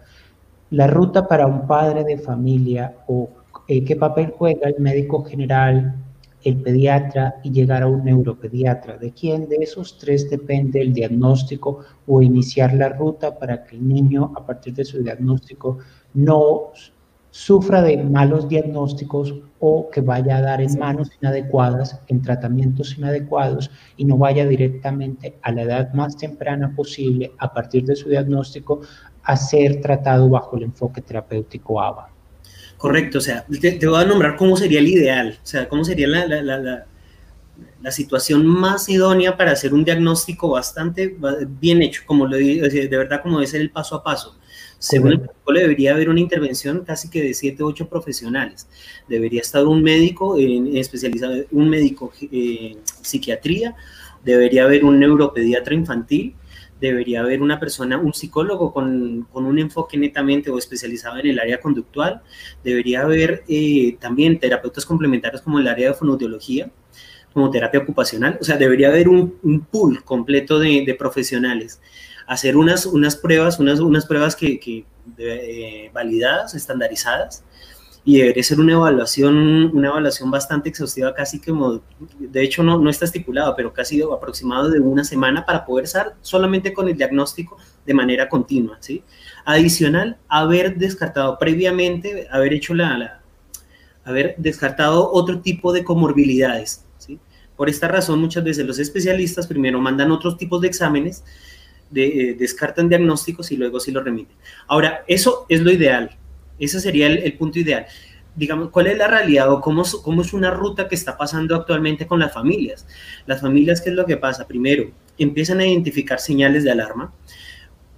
[0.71, 3.30] La ruta para un padre de familia o
[3.67, 5.95] qué papel juega el médico general
[6.43, 8.97] el pediatra y llegar a un neuropediatra.
[8.97, 13.88] ¿De quién de esos tres depende el diagnóstico o iniciar la ruta para que el
[13.88, 15.77] niño, a partir de su diagnóstico,
[16.13, 16.71] no
[17.34, 23.71] sufra de malos diagnósticos o que vaya a dar en manos inadecuadas, en tratamientos inadecuados
[23.97, 28.82] y no vaya directamente a la edad más temprana posible, a partir de su diagnóstico,
[29.23, 32.12] a ser tratado bajo el enfoque terapéutico ABA.
[32.84, 36.06] Correcto, o sea, te, voy a nombrar cómo sería el ideal, o sea, cómo sería
[36.06, 36.86] la, la, la,
[37.82, 41.15] la situación más idónea para hacer un diagnóstico bastante
[41.62, 44.38] bien hecho, como lo de verdad como debe ser el paso a paso.
[44.80, 48.67] Según el protocolo, debería haber una intervención casi que de 7 o 8 profesionales.
[49.08, 53.78] Debería estar un médico en, especializado, un médico en eh, psiquiatría,
[54.26, 56.36] debería haber un neuropediatra infantil,
[56.88, 61.39] debería haber una persona, un psicólogo con, con, un enfoque netamente o especializado en el
[61.39, 62.22] área conductual,
[62.63, 66.72] debería haber eh, también terapeutas complementarios como el área de fonoaudiología,
[67.34, 71.82] como terapia ocupacional, o sea, debería haber un, un pool completo de, de profesionales.
[72.28, 74.86] Hacer unas, unas pruebas, unas, unas pruebas que, que
[75.17, 77.43] eh, validadas, estandarizadas,
[78.06, 81.82] y debería ser una evaluación, una evaluación bastante exhaustiva, casi como,
[82.20, 86.16] de hecho no, no está estipulado, pero casi aproximado de una semana para poder estar
[86.22, 89.04] solamente con el diagnóstico de manera continua, ¿sí?
[89.46, 93.24] Adicional, haber descartado previamente, haber hecho la, la
[94.06, 96.86] haber descartado otro tipo de comorbilidades.
[97.56, 101.24] Por esta razón, muchas veces los especialistas primero mandan otros tipos de exámenes
[101.96, 104.36] eh, descartan diagnósticos y luego sí lo remiten.
[104.68, 106.18] Ahora, eso es lo ideal,
[106.60, 107.86] ese sería el, punto ideal.
[108.36, 112.08] Digamos, ¿cuál es la realidad o cómo, cómo es una ruta que está pasando actualmente
[112.08, 112.88] con las familias?
[113.26, 114.48] Las familias, ¿qué es lo que pasa?
[114.48, 117.13] Primero, empiezan a identificar señales de alarma,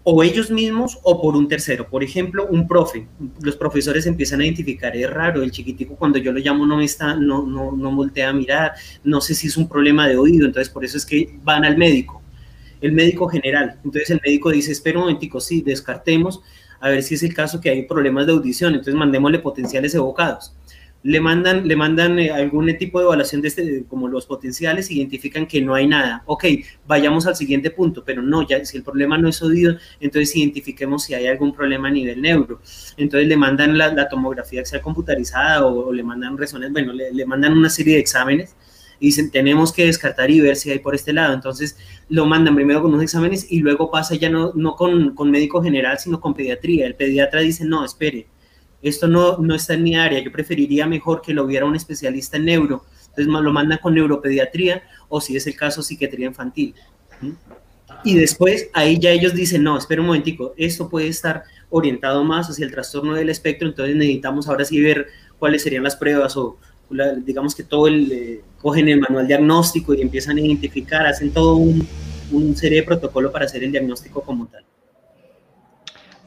[0.08, 1.90] o ellos mismos o por un tercero.
[1.90, 3.08] Por ejemplo, un profe.
[3.42, 7.16] Los profesores empiezan a identificar, es raro, el chiquitico cuando yo lo llamo no está,
[7.16, 10.72] no, no, no voltea a mirar, no sé si es un problema de oído, entonces
[10.72, 12.22] por eso es que van al médico
[12.82, 13.80] el médico general.
[13.84, 16.42] Entonces el médico dice, espera un momentico, sí, descartemos,
[16.80, 20.56] a ver si es el caso que hay problemas de audición, entonces mandémosle potenciales evocados.
[21.04, 25.46] Le mandan, le mandan eh, algún tipo de evaluación de este, como los potenciales, identifican
[25.46, 26.24] que no hay nada.
[26.26, 26.46] Ok,
[26.88, 31.04] vayamos al siguiente punto, pero no, ya si el problema no es oído, entonces identifiquemos
[31.04, 32.60] si hay algún problema a nivel neuro.
[32.98, 37.26] Entonces le mandan la, tomografía que sea computarizada o, le mandan resonancia, bueno, le, le
[37.26, 38.56] mandan una serie de exámenes
[39.00, 41.34] y dicen, tenemos que descartar y ver si hay por este lado.
[41.34, 41.78] Entonces
[42.10, 45.62] lo mandan primero con unos exámenes y luego pasa ya no, no con, con médico
[45.62, 46.86] general, sino con pediatría.
[46.86, 48.28] El pediatra dice, no, espere,
[48.82, 52.38] esto no, no está en mi área, yo preferiría mejor que lo viera un especialista
[52.38, 52.86] en neuro.
[53.10, 56.76] Entonces lo mandan con neuropediatría o si es el caso, psiquiatría infantil.
[58.04, 62.50] Y después ahí ya ellos dicen, no, espera un momentico, esto puede estar orientado más
[62.50, 65.08] hacia el trastorno del espectro, entonces necesitamos ahora sí ver
[65.40, 66.58] cuáles serían las pruebas o,
[67.26, 71.56] digamos que todo el, eh, cogen el manual diagnóstico y empiezan a identificar, hacen todo
[71.56, 71.88] un,
[72.32, 74.64] un serie de protocolo para hacer el diagnóstico como tal.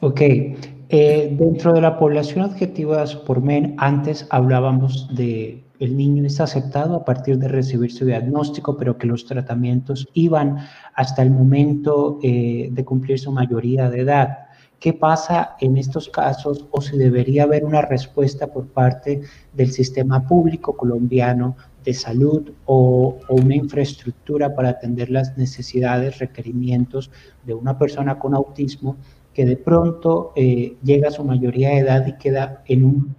[0.01, 6.43] Ok, eh, dentro de la población objetiva por MEN, antes hablábamos de el niño está
[6.43, 10.57] aceptado a partir de recibir su diagnóstico, pero que los tratamientos iban
[10.93, 14.48] hasta el momento eh, de cumplir su mayoría de edad.
[14.79, 19.21] ¿Qué pasa en estos casos o si debería haber una respuesta por parte
[19.53, 27.11] del sistema público colombiano de salud o, una infraestructura para atender las necesidades, requerimientos
[27.45, 28.95] de una persona con autismo
[29.33, 33.13] que de pronto eh, llega a su mayoría de edad y queda en,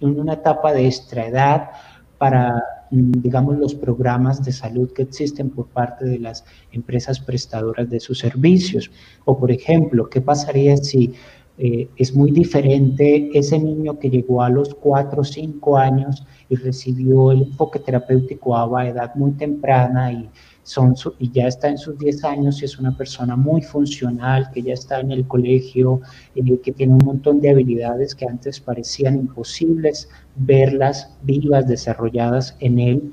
[0.00, 1.70] una etapa de extraedad
[2.18, 8.00] para digamos, los programas de salud que existen por parte de las empresas prestadoras de
[8.00, 8.90] sus servicios.
[9.24, 11.14] O, por ejemplo, ¿qué pasaría si
[11.60, 16.54] eh, es muy diferente ese niño que llegó a los 4 o 5 años y
[16.54, 20.30] recibió el enfoque terapéutico a edad muy temprana y
[20.68, 24.60] son y ya está en sus 10 años y es una persona muy funcional, que
[24.60, 26.02] ya está en el colegio,
[26.34, 32.78] eh, que tiene un montón de habilidades que antes parecían imposibles verlas vivas, desarrolladas en
[32.78, 33.12] él.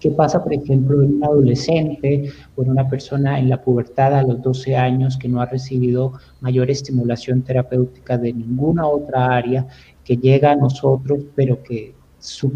[0.00, 4.24] ¿Qué pasa, por ejemplo, en un adolescente o en una persona en la pubertad a
[4.24, 9.68] los 12 años que no ha recibido mayor estimulación terapéutica de ninguna otra área,
[10.04, 12.50] que llega a nosotros, pero que sus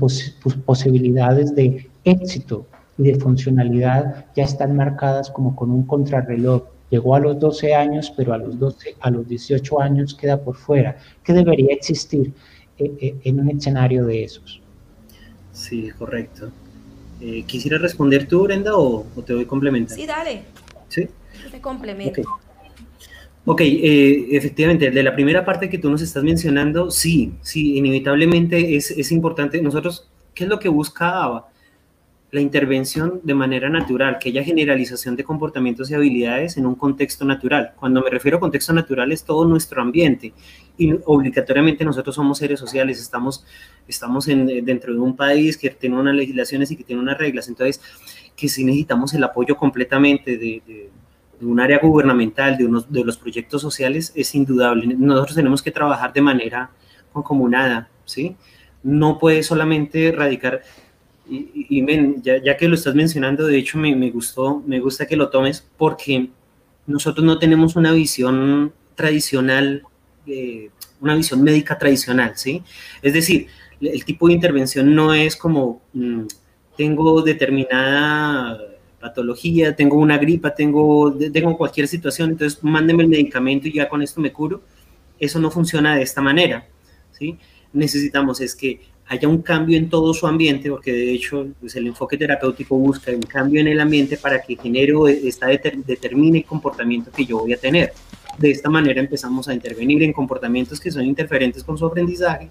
[0.65, 2.67] posibilidades de éxito
[2.99, 6.65] y de funcionalidad ya están marcadas como con un contrarreloj.
[6.91, 10.57] Llegó a los 12 años, pero a los, 12, a los 18 años queda por
[10.57, 10.97] fuera.
[11.25, 12.33] ¿Qué debería existir
[12.79, 14.61] eh, eh, en un escenario de esos?
[15.53, 16.51] Sí, correcto.
[17.21, 19.95] Eh, ¿Quisiera responder tú, Brenda, o, te doy complemento?
[19.95, 20.43] Sí, dale.
[20.89, 21.09] Sí.
[21.51, 22.23] Te complemento.
[23.49, 28.91] Ok, efectivamente, de la primera parte que tú nos estás mencionando, sí, sí, inevitablemente es,
[28.91, 29.63] es importante.
[29.63, 31.49] Nosotros, ¿qué es lo que busca ABA?
[32.37, 37.25] La intervención de manera natural, que haya generalización de comportamientos y habilidades en un contexto
[37.25, 37.73] natural.
[37.77, 40.35] Cuando me refiero a contexto natural es todo nuestro ambiente
[40.77, 43.47] y obligatoriamente nosotros somos seres sociales, estamos,
[43.89, 47.49] estamos en, dentro de un país que tiene unas legislaciones y que tiene unas reglas,
[47.49, 47.81] entonces
[48.37, 50.91] que si necesitamos el apoyo completamente de,
[51.41, 54.95] un área gubernamental, de, unos, de los proyectos sociales, es indudable.
[54.95, 56.71] Nosotros tenemos que trabajar de manera
[57.15, 58.37] concomunada, ¿sí?
[58.83, 60.63] No puede solamente radicar
[61.29, 65.29] y, ya, que lo estás mencionando, de hecho me, me, gustó, me gusta que lo
[65.29, 66.29] tomes porque
[66.87, 69.83] nosotros no tenemos una visión tradicional,
[70.27, 72.63] eh, una visión médica tradicional, ¿sí?
[73.03, 73.49] Es decir,
[73.81, 76.23] el tipo de intervención no es como mm,
[76.77, 78.59] tengo determinada
[79.01, 84.03] patología, tengo una gripa, tengo, tengo cualquier situación, entonces mándeme el medicamento y ya con
[84.03, 84.63] esto me curo.
[85.19, 86.67] Eso no funciona de esta manera,
[87.13, 87.39] ¿sí?
[87.73, 91.87] Necesitamos es que haya un cambio en todo su ambiente, porque de hecho pues el
[91.87, 97.11] enfoque terapéutico busca un cambio en el ambiente para que genere esta determine el comportamiento
[97.13, 97.93] que yo voy a tener.
[98.39, 102.51] De esta manera empezamos a intervenir en comportamientos que son interferentes con su aprendizaje,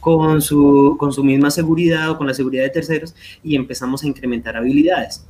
[0.00, 4.06] con su, con su misma seguridad o con la seguridad de terceros y empezamos a
[4.06, 5.26] incrementar habilidades.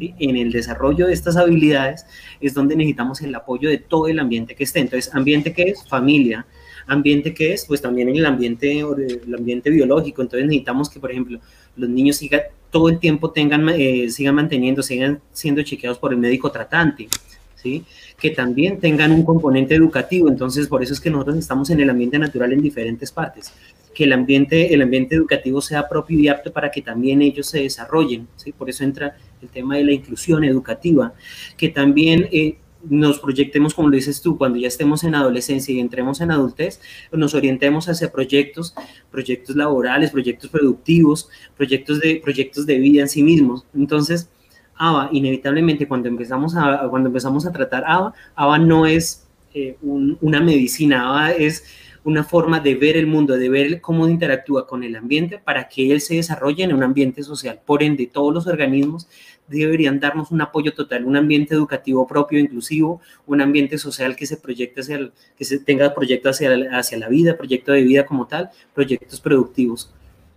[0.00, 2.04] En el desarrollo de estas habilidades
[2.40, 4.80] es donde necesitamos el apoyo de todo el ambiente que esté.
[4.80, 6.46] Entonces, ambiente que es familia,
[6.86, 10.22] ambiente que es, pues también en el ambiente, el ambiente biológico.
[10.22, 11.40] Entonces necesitamos que, por ejemplo,
[11.76, 16.18] los niños sigan, todo el tiempo tengan, eh, sigan manteniendo, sigan siendo chequeados por el
[16.18, 17.08] médico tratante.
[17.56, 17.84] ¿sí?
[18.18, 20.28] que también tengan un componente educativo.
[20.28, 23.52] Entonces, por eso es que nosotros estamos en el ambiente natural en diferentes partes.
[23.94, 27.60] Que el ambiente, el ambiente educativo sea propio y apto para que también ellos se
[27.60, 28.26] desarrollen.
[28.36, 28.52] ¿sí?
[28.52, 31.12] Por eso entra el tema de la inclusión educativa.
[31.56, 32.56] Que también eh,
[32.88, 36.80] nos proyectemos, como lo dices tú, cuando ya estemos en adolescencia y entremos en adultez,
[37.12, 38.74] nos orientemos hacia proyectos,
[39.10, 43.64] proyectos laborales, proyectos productivos, proyectos de, proyectos de vida en sí mismos.
[43.74, 44.28] Entonces,
[44.76, 50.40] ABA, inevitablemente cuando empezamos a, cuando empezamos a tratar ABA, ABA no es eh, una
[50.40, 51.64] medicina, ABA es
[52.04, 55.90] una forma de ver el mundo, de ver cómo interactúa con el ambiente para que
[55.90, 57.60] él se desarrolle en un ambiente social.
[57.64, 59.08] Por ende, todos los organismos
[59.48, 64.36] deberían darnos un apoyo total, un ambiente educativo propio, inclusivo, un ambiente social que se
[64.36, 68.50] proyecte hacia, que se tenga proyectos hacia, hacia la vida, proyecto de vida como tal,
[68.74, 69.92] proyectos productivos.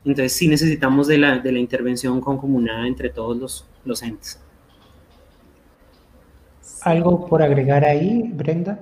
[0.06, 4.40] Entonces sí necesitamos de la, de la intervención concomunada entre todos los, los entes.
[6.82, 8.80] ¿Algo por agregar ahí, Brenda?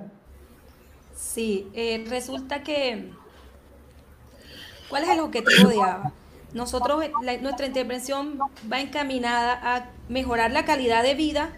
[1.14, 3.10] Sí, eh, resulta que,
[4.88, 6.12] ¿cuál es el objetivo de ABA?
[6.56, 7.04] Nosotros,
[7.42, 8.38] nuestra intervención
[8.72, 11.54] va encaminada a mejorar la calidad de vida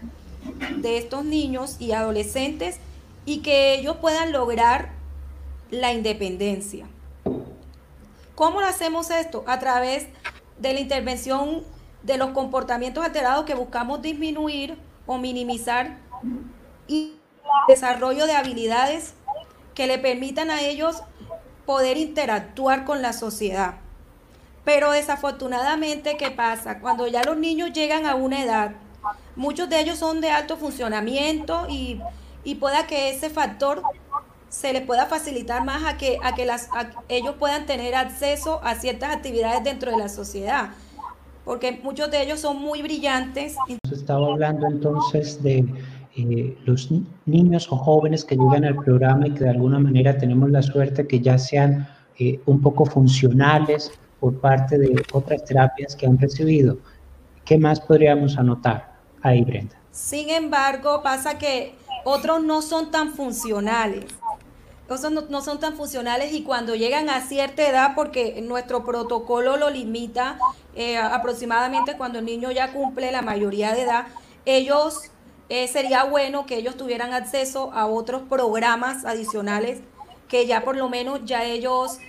[0.75, 2.79] de estos niños y adolescentes
[3.23, 4.89] y que ellos puedan lograr
[5.71, 6.85] la independencia.
[8.35, 9.45] ¿Cómo lo hacemos esto?
[9.47, 10.07] A través
[10.57, 11.63] de la intervención
[12.03, 15.97] de los comportamientos alterados que buscamos disminuir o minimizar
[16.89, 17.13] y
[17.69, 19.13] desarrollo de habilidades
[19.75, 21.03] que le permitan a ellos
[21.65, 23.75] poder interactuar con la sociedad.
[24.69, 26.79] Pero desafortunadamente, ¿qué pasa?
[26.79, 28.73] Cuando ya los niños llegan a una edad,
[29.35, 31.99] muchos de ellos son de alto funcionamiento y,
[32.59, 33.81] pueda que ese factor
[34.47, 36.69] se les pueda facilitar más a que, a que las,
[37.07, 40.69] ellos puedan tener acceso a ciertas actividades dentro de la sociedad,
[41.45, 43.55] porque muchos de ellos son muy brillantes.
[43.91, 45.65] Estaba hablando entonces de
[46.15, 46.91] eh, los
[47.25, 51.07] niños o jóvenes que llegan al programa y que de alguna manera tenemos la suerte
[51.07, 56.77] que ya sean eh, un poco funcionales por parte de otras terapias que han recibido.
[57.45, 59.75] ¿Qué más podríamos anotar ahí, Brenda?
[59.91, 64.05] Sin embargo, pasa que otros no son tan funcionales.
[64.87, 69.69] Otros no, son tan funcionales y cuando llegan a cierta edad, porque nuestro protocolo lo
[69.69, 70.39] limita
[70.75, 74.07] eh, aproximadamente cuando el niño ya cumple la mayoría de edad,
[74.45, 75.11] ellos
[75.49, 79.81] eh, sería bueno que ellos tuvieran acceso a otros programas adicionales
[80.27, 81.99] que ya por lo menos ya ellos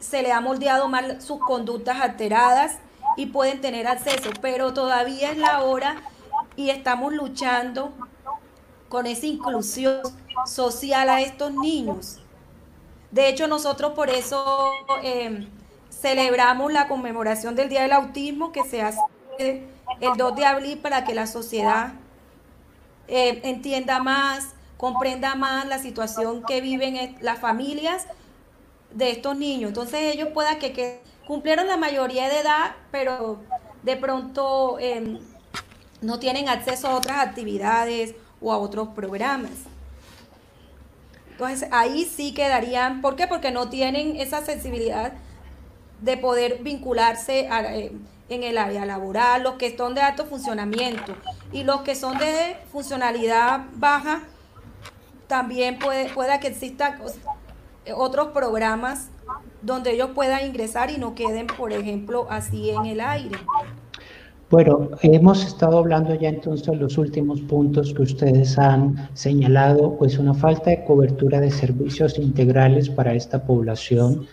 [0.00, 2.78] se le ha moldeado mal sus conductas alteradas
[3.16, 5.96] y pueden tener acceso, pero todavía es la hora
[6.56, 7.92] y estamos luchando
[8.88, 10.00] con esa inclusión
[10.46, 12.18] social a estos niños.
[13.10, 14.70] De hecho, nosotros por eso
[15.02, 15.48] em,
[15.90, 18.98] celebramos la conmemoración del Día del Autismo que se hace
[20.00, 21.92] el 2 de abril para que la sociedad
[23.08, 28.06] eh, entienda más, comprenda más la situación que viven las familias
[28.92, 29.68] de estos niños.
[29.68, 33.40] Entonces ellos puedan que, cumplieron la mayoría de edad, pero
[33.82, 35.20] de pronto em,
[36.00, 39.52] no tienen acceso a otras actividades o a otros programas.
[41.30, 43.26] Entonces ahí sí quedarían, ¿por qué?
[43.26, 45.12] Porque no tienen esa sensibilidad
[46.00, 47.92] de poder vincularse eh,
[48.28, 51.14] en el área laboral, los que son de alto funcionamiento
[51.52, 54.22] y los que son de funcionalidad baja,
[55.26, 56.98] también puede, pueda que existan
[57.96, 59.10] otros programas
[59.62, 63.38] donde ellos puedan ingresar y no queden, por ejemplo, así en el aire.
[64.50, 70.34] Bueno, hemos estado hablando ya entonces los últimos puntos que ustedes han señalado, pues una
[70.34, 74.26] falta de cobertura de servicios integrales para esta población,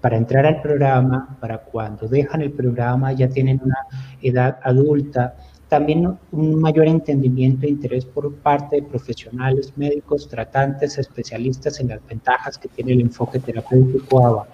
[0.00, 3.78] para entrar al programa, para cuando dejan el programa ya tienen una
[4.22, 5.34] edad adulta,
[5.74, 12.06] también un mayor entendimiento e interés por parte de profesionales, médicos, tratantes, especialistas en las
[12.06, 14.46] ventajas que tiene el enfoque terapéutico ABA.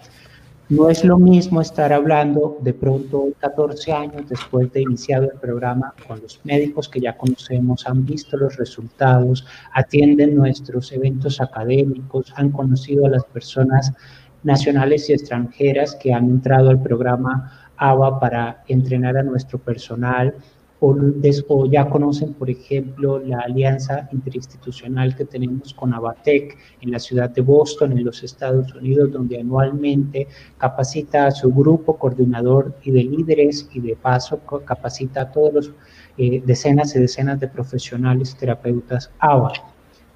[0.70, 5.92] No es lo mismo estar hablando de pronto 14 años después de iniciado el programa
[6.08, 9.44] con los médicos que ya conocemos, han visto los resultados,
[9.74, 13.92] atienden nuestros eventos académicos, han conocido a las personas
[14.42, 20.34] nacionales y extranjeras que han entrado al programa ABA para entrenar a nuestro personal,
[20.80, 27.30] o, ya conocen, por ejemplo, la alianza interinstitucional que tenemos con Abatec en la ciudad
[27.30, 30.26] de Boston, en los Estados Unidos, donde anualmente
[30.56, 35.72] capacita a su grupo coordinador y de líderes y de paso capacita a todos los
[36.16, 39.52] eh, decenas y decenas de profesionales terapeutas ABA.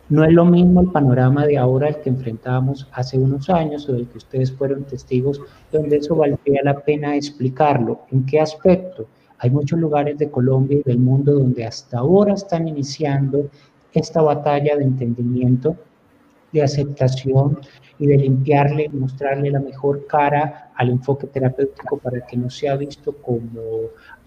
[0.09, 3.95] No es lo mismo el panorama de ahora el que enfrentábamos hace unos años o
[3.95, 5.41] del que ustedes fueron testigos,
[5.73, 8.03] donde eso valdría la pena explicarlo.
[8.11, 9.07] ¿En qué aspecto?
[9.45, 13.51] Hay muchos lugares de Colombia y del mundo donde hasta ahora están iniciando
[13.93, 15.77] esta batalla de entendimiento,
[16.51, 17.59] de aceptación
[17.99, 23.13] y de limpiarle, mostrarle la mejor cara al enfoque terapéutico para que no sea visto
[23.13, 23.61] como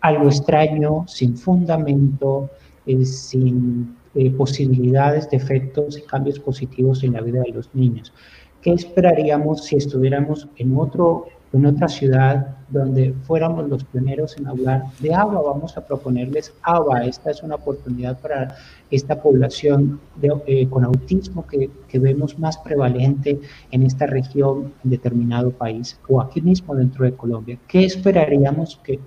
[0.01, 2.51] algo extraño, sin fundamento,
[2.86, 8.13] eh, sin eh, posibilidades de efectos y cambios positivos en la vida de los niños.
[8.61, 14.84] ¿Qué esperaríamos si estuviéramos en otro en otra ciudad donde fuéramos los pioneros en hablar
[15.00, 15.41] de agua.
[15.41, 17.06] Vamos a proponerles agua.
[17.06, 18.56] Esta es una oportunidad para
[18.91, 21.70] esta población eh, con autismo que,
[22.00, 23.39] vemos más prevalente
[23.72, 27.58] en esta región, en determinado país o aquí mismo dentro de Colombia.
[27.68, 29.00] ¿Qué esperaríamos que,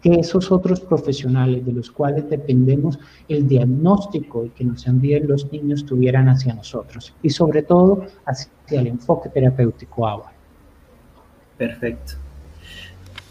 [0.00, 2.98] que esos otros profesionales de los cuales dependemos
[3.28, 7.14] el diagnóstico y que nos envíen los niños tuvieran hacia nosotros?
[7.22, 10.33] Y sobre todo hacia el enfoque terapéutico agua.
[11.56, 12.14] Perfecto.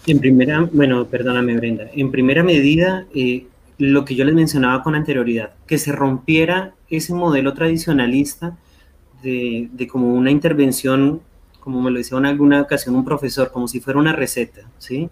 [0.06, 3.46] En primera, bueno, perdóname Brenda, en primera medida, eh,
[3.78, 8.58] lo que yo les mencionaba con anterioridad, que se rompiera ese modelo tradicionalista
[9.22, 11.22] de, de, como una intervención,
[11.60, 15.10] como me lo decía en alguna ocasión un profesor, como si fuera una receta, ¿sí?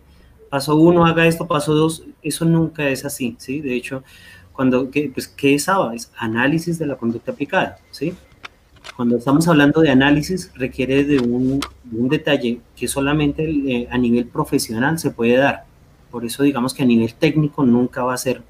[0.49, 3.62] Paso uno, haga esto, paso dos, eso nunca es así, ¿sí?
[3.62, 4.03] De hecho,
[4.51, 5.68] cuando, ¿qué, pues, ¿qué es?
[5.93, 8.14] Es análisis de la conducta aplicada, ¿sí?
[8.96, 11.60] Cuando estamos hablando de análisis, requiere de un,
[12.10, 15.66] detalle que solamente eh, a nivel profesional se puede dar.
[16.10, 18.42] Por eso digamos que a nivel técnico nunca va a ser,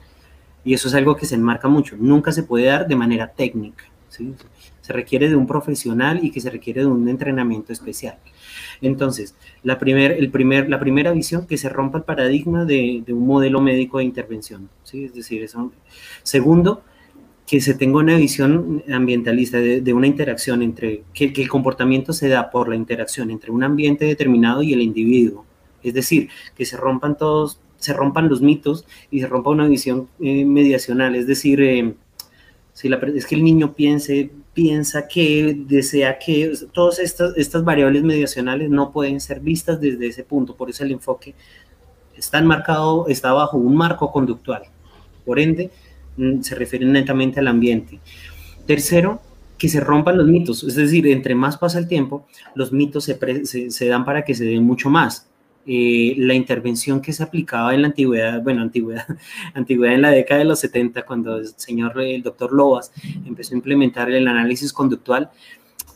[0.66, 3.86] y eso es algo que se enmarca mucho, nunca se puede dar de manera técnica.
[4.82, 8.18] Se requiere de un profesional y que se requiere de un entrenamiento especial.
[8.82, 13.26] Entonces, la, primer, el primer, la primera visión, que se rompa el paradigma de, un
[13.26, 14.70] modelo médico de intervención.
[14.84, 15.06] ¿sí?
[15.06, 15.72] Es decir, eso.
[16.24, 16.84] Segundo,
[17.52, 22.50] que se tenga una visión ambientalista de, una interacción entre, que, el comportamiento se da
[22.50, 25.46] por la interacción entre un ambiente determinado y el individuo.
[25.84, 30.08] Es decir, que se rompan todos, se rompan los mitos y se rompa una visión
[30.22, 31.14] eh, mediacional.
[31.14, 31.94] Es decir, eh,
[32.72, 38.04] si la, es que el niño piense, piensa que, desea que, todas estas, estas variables
[38.04, 40.56] mediacionales no pueden ser vistas desde ese punto.
[40.56, 41.36] Por eso el enfoque
[42.16, 44.64] está enmarcado, está bajo un marco conductual.
[45.26, 45.70] Por ende,
[46.42, 48.00] se refieren netamente al ambiente.
[48.66, 49.22] Tercero,
[49.58, 53.88] que se rompan los mitos, es decir, entre más pasa el tiempo, los mitos se,
[53.88, 55.28] dan para que se den mucho más.
[55.68, 59.06] Eh, la intervención que se aplicaba en la antigüedad, bueno, antigüedad,
[59.54, 62.92] antigüedad en la década de los 70, cuando el señor, el doctor Lobas
[63.24, 65.30] empezó a implementar el análisis conductual,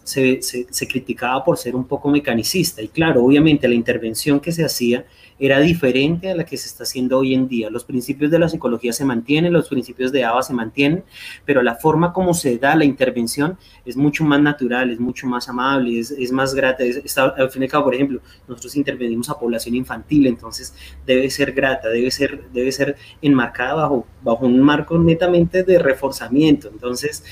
[0.05, 2.81] se, criticaba por ser un poco mecanicista.
[2.81, 5.05] Y claro, obviamente la intervención que se hacía
[5.39, 7.69] era diferente a la que se está haciendo hoy en día.
[7.71, 11.03] Los principios de la psicología se mantienen, los principios de ABA se mantienen,
[11.43, 15.49] pero la forma como se da la intervención es mucho más natural, es mucho más
[15.49, 16.83] amable, es, más grata.
[16.83, 20.73] al fin y al cabo, por ejemplo, nosotros intervenimos a población infantil, entonces
[21.05, 26.69] debe ser grata, debe ser, debe ser enmarcada bajo, bajo un marco netamente de reforzamiento.
[26.69, 27.23] Entonces,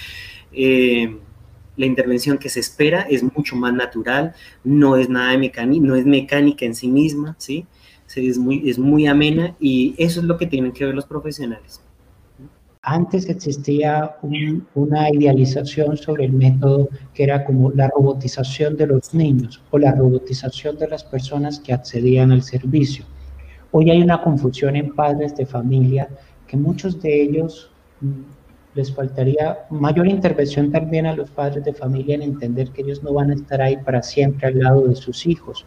[0.51, 1.17] eh,
[1.75, 6.05] la intervención que se espera es mucho más natural, no es nada mecánica, no es
[6.05, 7.65] mecánica en sí misma, ¿sí?
[8.15, 11.81] es muy, es muy amena y eso es lo que tienen que ver los profesionales.
[12.85, 14.17] Antes existía
[14.73, 19.93] una idealización sobre el método que era como la robotización de los niños o la
[19.93, 23.05] robotización de las personas que accedían al servicio.
[23.71, 26.09] Hoy hay una confusión en padres de familia
[26.45, 27.71] que muchos de ellos
[28.01, 28.21] mm,
[28.75, 33.13] les faltaría mayor intervención también a los padres de familia en entender que ellos no
[33.13, 35.65] van a estar ahí para siempre al lado de sus hijos.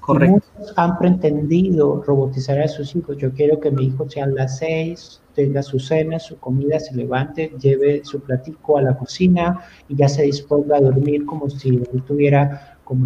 [0.00, 0.42] Correcto.
[0.58, 3.18] Muchos han pretendido robotizar a sus hijos.
[3.18, 6.96] Yo quiero que mi hijo sea a las seis, tenga su cena, su comida, se
[6.96, 11.68] levante, lleve su platico a la cocina y ya se disponga a dormir como si
[11.68, 13.04] él tuviera como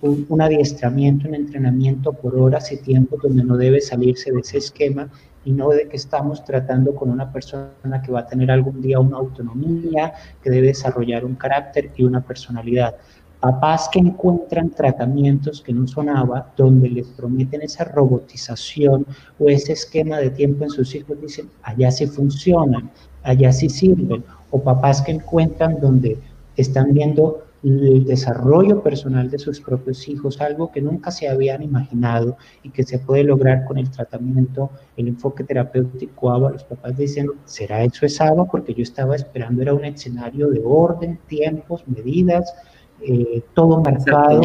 [0.00, 4.56] un, un adiestramiento, un entrenamiento por horas y tiempos donde no debe salirse de ese
[4.56, 5.10] esquema
[5.48, 9.00] y no de que estamos tratando con una persona que va a tener algún día
[9.00, 12.96] una autonomía, que debe desarrollar un carácter y una personalidad.
[13.40, 19.06] Papás que encuentran tratamientos que no sonaba, donde les prometen esa robotización
[19.38, 22.90] o ese esquema de tiempo en sus hijos, dicen, allá sí funcionan,
[23.22, 24.22] allá sí sirven.
[24.50, 26.18] O papás que encuentran donde
[26.56, 32.36] están viendo el desarrollo personal de sus propios hijos, algo que nunca se habían imaginado
[32.62, 36.52] y que se puede lograr con el tratamiento, el enfoque terapéutico ABA.
[36.52, 38.44] Los papás dicen, ¿será eso es ABA?
[38.46, 42.54] Porque yo estaba esperando, era un escenario de orden, tiempos, medidas,
[43.00, 44.40] eh, todo marcado,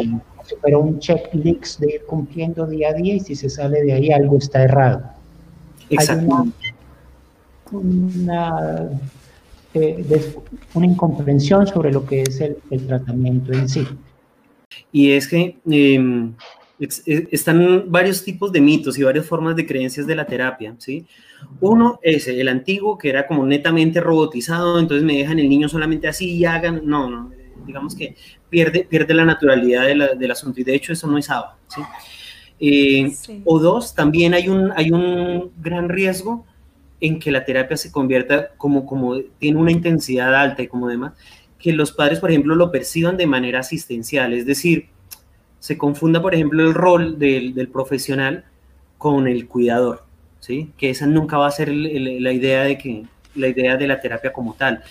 [0.62, 4.12] pero un checklist de ir cumpliendo día a día y si se sale de ahí
[4.12, 5.04] algo está errado.
[5.90, 6.48] Exacto.
[7.72, 8.90] una
[9.80, 10.34] de
[10.74, 13.88] una incomprensión sobre lo que es el, el tratamiento en sí.
[14.92, 16.34] Y es que em,
[16.80, 21.06] están varios tipos de mitos y varias formas de creencias de la terapia, ¿sí?
[21.60, 26.08] Uno es el antiguo, que era como netamente robotizado, entonces me dejan el niño solamente
[26.08, 27.32] así y hagan, no, no,
[27.66, 28.16] digamos que
[28.50, 31.58] pierde, pierde la naturalidad de la, del asunto y de hecho eso no es ABA,
[31.68, 31.82] ¿sí?
[32.60, 33.42] Eh, sí.
[33.46, 36.46] O dos, también hay un, hay un gran riesgo
[37.04, 41.12] en que la terapia se convierta como, como tiene una intensidad alta y como demás,
[41.60, 44.88] que los padres, por ejemplo, lo perciban de manera asistencial, es decir,
[45.60, 48.46] se confunda, por ejemplo, el rol del, del profesional
[48.98, 50.06] con el cuidador,
[50.40, 50.72] ¿sí?
[50.78, 53.04] Que esa nunca va a ser la idea de que
[53.36, 54.82] la idea de la terapia como tal.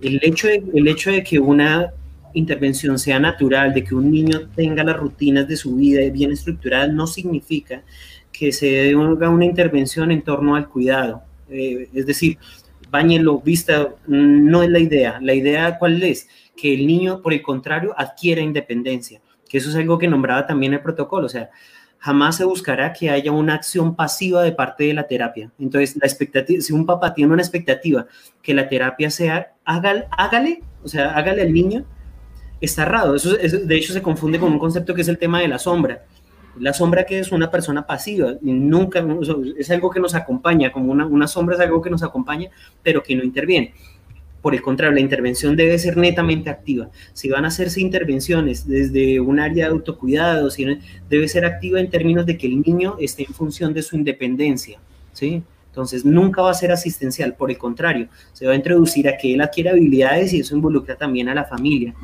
[0.00, 1.92] El hecho de, el hecho de que una
[2.34, 6.92] intervención sea natural, de que un niño tenga las rutinas de su vida bien estructuradas,
[6.92, 7.84] no significa
[8.32, 11.27] que se haga una intervención en torno al cuidado.
[11.50, 12.38] Eh, es decir,
[12.90, 15.18] bañelo, vista, no es la idea.
[15.20, 16.28] La idea, ¿cuál es?
[16.56, 20.74] Que el niño, por el contrario, adquiera independencia, que eso es algo que nombraba también
[20.74, 21.50] el protocolo, o sea,
[21.98, 25.50] jamás se buscará que haya una acción pasiva de parte de la terapia.
[25.58, 28.06] Entonces, la expectativa, si un papá tiene una expectativa
[28.40, 31.84] que la terapia sea, hágale, hágale o sea, hágale al niño,
[32.60, 33.14] está errado.
[33.14, 35.58] Eso, eso, de hecho, se confunde con un concepto que es el tema de la
[35.58, 36.04] sombra.
[36.60, 39.04] La sombra que es una persona pasiva, nunca,
[39.58, 42.50] es algo que nos acompaña, como una, una sombra es algo que nos acompaña,
[42.82, 43.74] pero que no interviene.
[44.40, 46.88] Por el contrario, la intervención debe ser netamente activa.
[47.12, 50.48] Si van a hacerse intervenciones desde un área de autocuidado,
[51.10, 54.78] debe ser activa en términos de que el niño esté en función de su independencia,
[55.12, 55.42] ¿sí?
[55.70, 59.34] Entonces, nunca va a ser asistencial, por el contrario, se va a introducir a que
[59.34, 61.94] él adquiera habilidades y eso involucra también a la familia.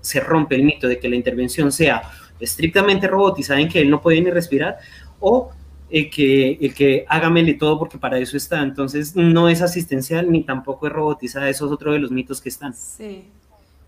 [0.00, 2.02] Se rompe el mito de que la intervención sea
[2.44, 4.78] estrictamente robotizada en que él no puede ni respirar,
[5.20, 5.50] o
[5.90, 8.62] el que, el que hágamele todo porque para eso está.
[8.62, 11.48] Entonces no es asistencial ni tampoco es robotizada.
[11.48, 12.74] Eso es otro de los mitos que están.
[12.74, 13.24] Sí.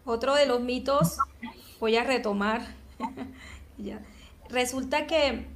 [0.04, 1.18] Otro de los mitos,
[1.80, 2.62] voy a retomar.
[3.78, 4.00] ya.
[4.48, 5.46] Resulta que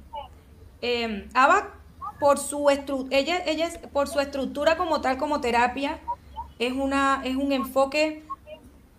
[0.81, 1.69] eh, ABA,
[2.19, 5.99] por su, ella, ella es, por su estructura como tal, como terapia,
[6.59, 8.23] es, una, es un enfoque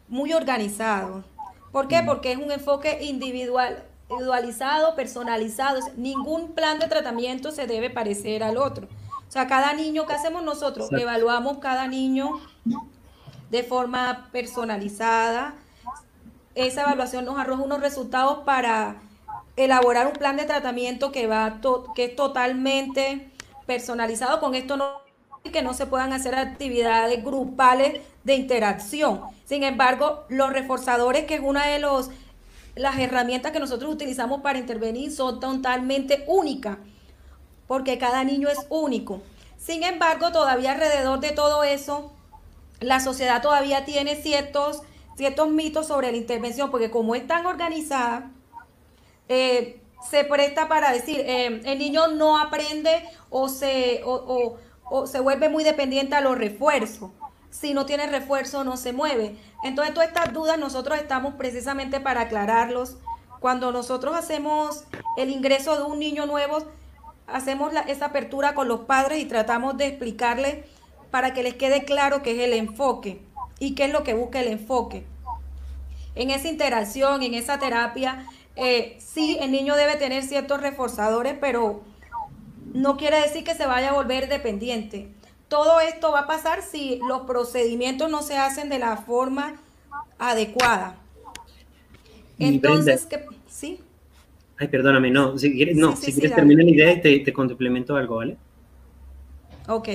[0.08, 1.22] muy organizado.
[1.70, 2.02] ¿Por qué?
[2.04, 5.80] Porque es un enfoque individual, individualizado, personalizado.
[5.96, 8.86] Ningún plan de tratamiento se debe parecer al otro.
[9.28, 10.86] O sea, cada niño, ¿qué hacemos nosotros?
[10.86, 11.02] Exacto.
[11.02, 12.40] Evaluamos cada niño
[13.50, 15.54] de forma personalizada.
[16.54, 18.96] Esa evaluación nos arroja unos resultados para
[19.56, 21.60] elaborar un plan de tratamiento que va
[21.94, 23.30] que es totalmente
[23.66, 24.40] personalizado.
[24.40, 25.02] Con esto no
[25.50, 29.22] que no se puedan hacer actividades grupales de interacción.
[29.44, 32.10] Sin embargo, los reforzadores, que es una de los,
[32.74, 36.78] las herramientas que nosotros utilizamos para intervenir, son totalmente únicas,
[37.66, 39.22] porque cada niño es único.
[39.58, 42.12] Sin embargo, todavía alrededor de todo eso,
[42.80, 44.82] la sociedad todavía tiene ciertos,
[45.16, 48.30] ciertos mitos sobre la intervención, porque como es tan organizada,
[49.28, 54.58] eh, se presta para decir, eh, el niño no aprende o se, o,
[55.06, 57.10] se vuelve muy dependiente a los refuerzos
[57.52, 59.36] si no tiene refuerzo no se mueve.
[59.62, 62.96] Entonces todas estas dudas nosotros estamos precisamente para aclararlos.
[63.40, 64.84] Cuando nosotros hacemos
[65.16, 66.64] el ingreso de un niño nuevo,
[67.26, 70.64] hacemos esa apertura con los padres y tratamos de explicarles
[71.10, 73.20] para que les quede claro qué es el enfoque
[73.58, 75.04] y qué es lo que busca el enfoque.
[76.14, 78.26] En esa interacción, en esa terapia,
[78.56, 81.82] eh, sí, el niño debe tener ciertos reforzadores, pero
[82.72, 85.10] no quiere decir que se vaya a volver dependiente.
[85.52, 89.56] Todo esto va a pasar si los procedimientos no se hacen de la forma
[90.18, 90.96] adecuada.
[92.38, 93.06] Entonces,
[93.50, 93.78] ¿sí?
[94.56, 97.96] Ay, perdóname, no, si quieres, no, si quieres termina la idea y te, te complemento
[97.96, 98.38] algo, ¿vale?
[99.68, 99.88] Ok,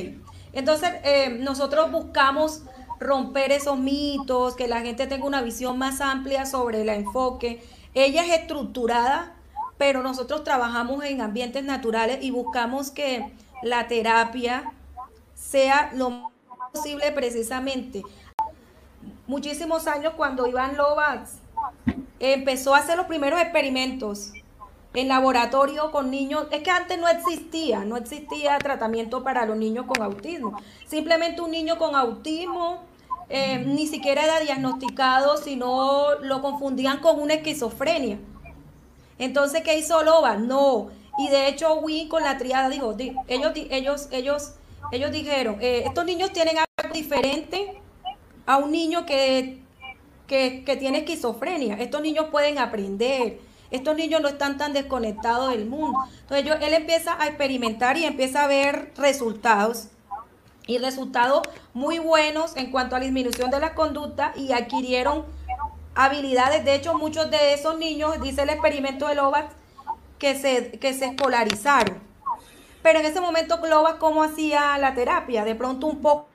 [0.54, 2.62] entonces eh, nosotros buscamos
[3.00, 7.64] romper esos mitos, que la gente tenga una visión más amplia sobre el enfoque.
[7.96, 9.34] Ella es estructurada,
[9.80, 13.26] pero nosotros trabajamos en ambientes naturales y buscamos que
[13.64, 14.72] la terapia
[15.50, 16.32] sea lo más
[16.74, 18.04] posible precisamente.
[19.28, 21.40] Muchísimos años cuando Iván Lovax
[22.20, 24.34] empezó a hacer los primeros experimentos
[24.94, 29.86] en laboratorio con niños, es que antes no existía, no existía tratamiento para los niños
[29.86, 30.58] con autismo.
[30.88, 32.84] Simplemente un niño con autismo
[33.30, 38.18] eh, ni siquiera era diagnosticado, sino lo confundían con una esquizofrenia.
[39.20, 40.38] Entonces, ¿qué hizo Loba?
[40.38, 40.90] No.
[41.18, 42.96] Y de hecho, Wii con la triada dijo,
[43.28, 44.54] ellos, ellos, ellos,
[44.92, 47.82] ellos dijeron, eh, estos niños tienen algo diferente
[48.46, 49.62] a un niño que,
[50.28, 51.76] que, tiene esquizofrenia.
[51.76, 53.40] Estos niños pueden aprender,
[53.72, 56.00] estos niños no están tan desconectados del mundo.
[56.22, 59.90] Entonces él empieza a experimentar y empieza a ver resultados
[60.66, 61.42] y resultados
[61.74, 65.26] muy buenos en cuanto a la disminución de la conducta y adquirieron
[65.96, 66.64] habilidades.
[66.64, 69.50] De hecho, muchos de esos niños, dice el experimento de Lovac,
[70.20, 72.07] que se, que se escolarizaron.
[72.88, 75.44] Pero en ese momento Lovac, ¿cómo hacía la terapia?
[75.44, 76.30] De pronto un poco,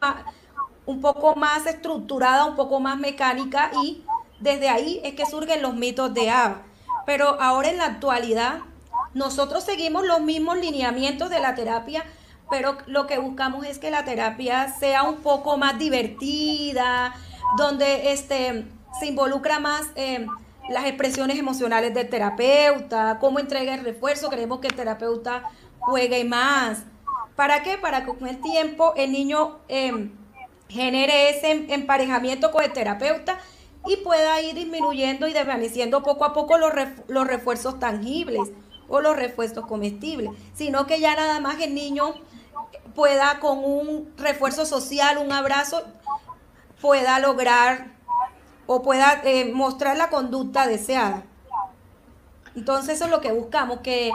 [0.84, 4.04] un poco más estructurada, un poco más mecánica y
[4.38, 6.60] desde ahí es que surgen los mitos de Ava.
[7.06, 8.58] Pero ahora en la actualidad,
[9.14, 12.04] nosotros seguimos los mismos lineamientos de la terapia,
[12.50, 17.14] pero lo que buscamos es que la terapia sea un poco más divertida,
[17.56, 18.66] donde este,
[19.00, 20.26] se involucra más eh,
[20.68, 25.44] las expresiones emocionales del terapeuta, cómo entrega el refuerzo, queremos que el terapeuta
[25.82, 26.84] juegue más.
[27.36, 27.78] ¿Para qué?
[27.78, 30.10] Para que con el tiempo el niño eh,
[30.68, 33.38] genere ese emparejamiento con el terapeuta
[33.86, 36.72] y pueda ir disminuyendo y desvaneciendo poco a poco los,
[37.08, 38.52] los refuerzos tangibles
[38.88, 42.14] o los refuerzos comestibles, sino que ya nada más el niño
[42.94, 45.82] pueda con un refuerzo social, un abrazo,
[46.80, 47.92] pueda lograr
[48.66, 51.24] o pueda eh, mostrar la conducta deseada.
[52.54, 54.10] Entonces eso es lo que buscamos, que,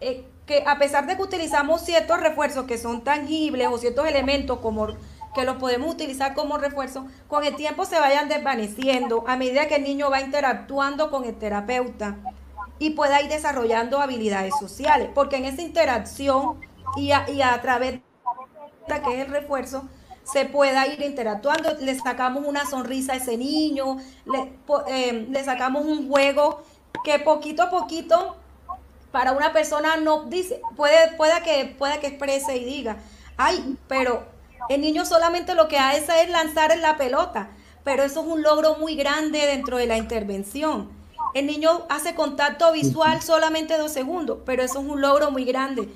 [0.00, 4.60] eh, que a pesar de que utilizamos ciertos refuerzos que son tangibles o ciertos elementos
[4.60, 4.88] como
[5.34, 9.76] que los podemos utilizar como refuerzo, con el tiempo se vayan desvaneciendo a medida que
[9.76, 12.16] el niño va interactuando con el terapeuta
[12.78, 16.60] y pueda ir desarrollando habilidades sociales, porque en esa interacción
[16.96, 18.00] y a, través
[18.88, 19.88] de que es el refuerzo,
[20.22, 24.54] se pueda ir interactuando, le sacamos una sonrisa a ese niño, le,
[24.88, 26.62] eh, le sacamos un juego
[27.04, 28.36] que poquito a poquito
[29.16, 32.98] para una persona no dice, puede, pueda que, pueda que exprese y diga,
[33.38, 34.26] ay, pero
[34.68, 37.48] el niño solamente lo que hace es lanzar la pelota,
[37.82, 40.90] pero eso es un logro muy grande dentro de la intervención.
[41.32, 45.88] El niño hace contacto visual solamente dos segundos, pero eso es un logro muy grande,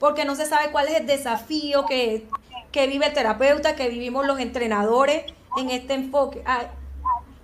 [0.00, 2.26] porque no se sabe cuál es el desafío que,
[2.74, 5.22] vive el terapeuta, que vivimos los entrenadores
[5.56, 6.42] en este enfoque.
[6.44, 6.64] Ah,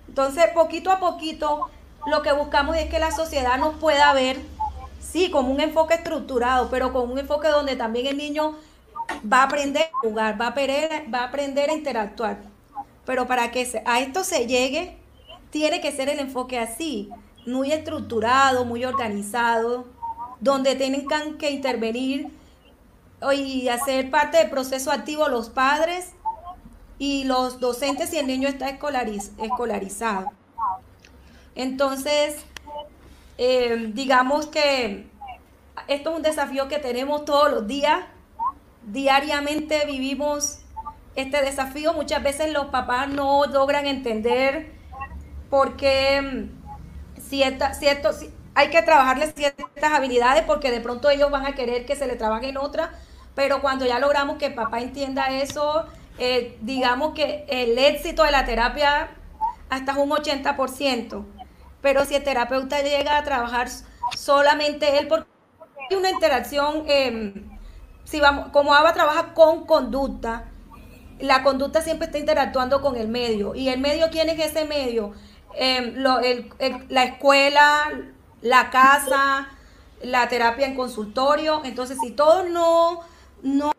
[0.08, 1.70] entonces, poquito a poquito,
[2.08, 4.40] lo que buscamos es que la sociedad nos pueda ver,
[5.00, 8.56] sí, como un enfoque estructurado, pero con un enfoque donde también el niño
[9.30, 12.38] va a aprender a jugar, va a aprender, va a, aprender a interactuar.
[13.04, 14.96] Pero para que a esto se llegue,
[15.50, 17.08] tiene que ser el enfoque así,
[17.46, 19.86] muy estructurado, muy organizado,
[20.40, 21.06] donde tienen
[21.38, 22.30] que intervenir
[23.34, 26.12] y hacer parte del proceso activo los padres
[26.98, 30.30] y los docentes si el niño está escolarizado.
[31.54, 32.36] Entonces,
[33.38, 35.06] eh, digamos que
[35.88, 38.04] esto es un desafío que tenemos todos los días
[38.86, 40.60] diariamente vivimos
[41.16, 41.92] este desafío.
[41.92, 44.72] Muchas veces los papás no logran entender
[45.50, 48.10] por qué mm, cierta, cierto,
[48.54, 52.16] hay que trabajarles ciertas habilidades porque de pronto ellos van a querer que se le
[52.16, 52.92] trabaje en otra,
[53.34, 55.84] pero cuando ya logramos que papá entienda eso,
[56.18, 59.10] eh, digamos que el éxito de la terapia
[59.68, 61.24] hasta es un 80%,
[61.80, 63.68] pero si el terapeuta llega a trabajar
[64.16, 65.28] solamente él, porque
[65.90, 66.84] hay una interacción...
[66.86, 67.34] Eh,
[68.04, 70.44] si vamos, como ABA trabaja con conducta,
[71.18, 73.54] la conducta siempre está interactuando con el medio.
[73.54, 75.12] ¿Y el medio quién es ese medio?
[75.54, 77.90] Em, la escuela,
[78.42, 79.48] la casa,
[80.02, 81.62] la terapia en consultorio.
[81.64, 83.00] Entonces, si todos no...
[83.42, 83.75] no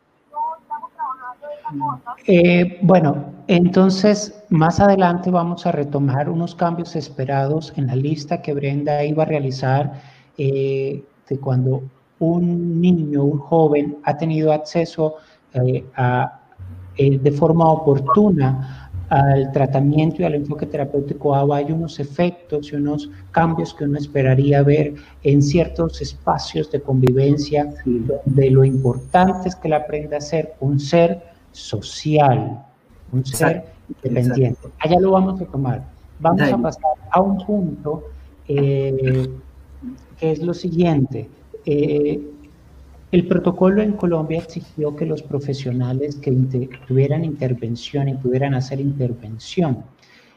[2.25, 8.53] eh, bueno, entonces más adelante vamos a retomar unos cambios esperados en la lista que
[8.53, 10.01] Brenda iba a realizar
[10.37, 11.83] eh, de cuando
[12.19, 15.15] un niño, un joven ha tenido acceso
[15.53, 16.41] eh, a,
[16.97, 23.09] de forma oportuna al tratamiento y al enfoque terapéutico ABA hay unos efectos y unos
[23.31, 27.73] cambios que uno esperaría ver en ciertos espacios de convivencia
[28.25, 32.63] de lo importante es que él aprenda a ser un ser social,
[33.11, 34.67] un ser independiente.
[34.79, 35.83] Allá lo vamos a tomar.
[36.19, 38.03] Vamos a pasar a un punto
[38.47, 39.29] eh,
[40.19, 41.29] que es lo siguiente.
[41.65, 42.21] Eh,
[43.11, 46.31] el protocolo en Colombia exigió que los profesionales que
[46.87, 49.83] tuvieran intervención y pudieran hacer intervención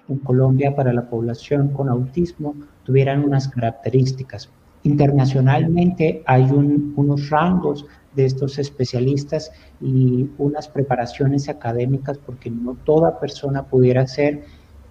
[0.08, 2.54] en Colombia para la población con autismo
[2.84, 4.50] tuvieran unas características.
[4.82, 13.64] Internacionalmente hay unos rangos de estos especialistas y unas preparaciones académicas porque no toda persona
[13.64, 14.44] pudiera ser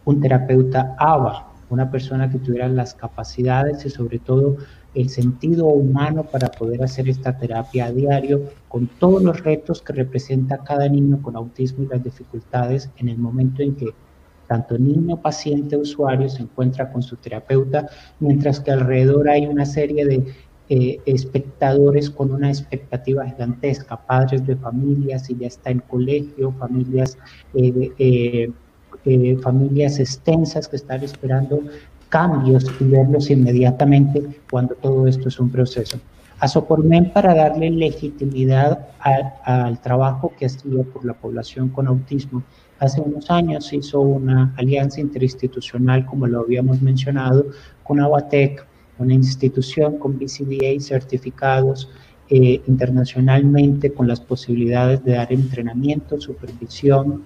[0.06, 4.58] un terapeuta ABA, una persona que tuviera las capacidades y sobre todo
[4.96, 9.94] el sentido humano para poder hacer esta terapia a diario con todos los retos que
[9.94, 13.94] representa cada niño con autismo y las dificultades en el momento en que
[14.48, 17.88] tanto niño, paciente, usuario se encuentra con su terapeuta,
[18.20, 20.26] mientras que alrededor hay una serie de
[20.72, 27.18] eh, espectadores con una expectativa gigantesca, padres de familias y ya está en colegio, familias,
[27.56, 28.52] eh,
[29.06, 31.64] eh, familias extensas que están esperando
[32.10, 36.00] cambios y verlos inmediatamente cuando todo esto es un proceso.
[36.40, 42.44] A Sopormen para darle legitimidad al trabajo que ha sido por la población con autismo.
[42.78, 47.48] Hace unos años hizo una alianza interinstitucional, como lo habíamos mencionado,
[47.84, 48.69] con Aguatec,
[49.00, 51.90] una institución con BCBA certificados
[52.30, 57.24] eh, internacionalmente con las posibilidades de dar entrenamiento, supervisión,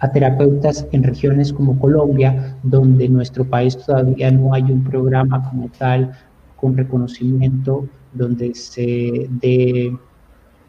[0.00, 5.48] a terapeutas en regiones como Colombia, donde en nuestro país todavía no hay un programa
[5.48, 6.12] como tal
[6.56, 9.28] con reconocimiento donde se,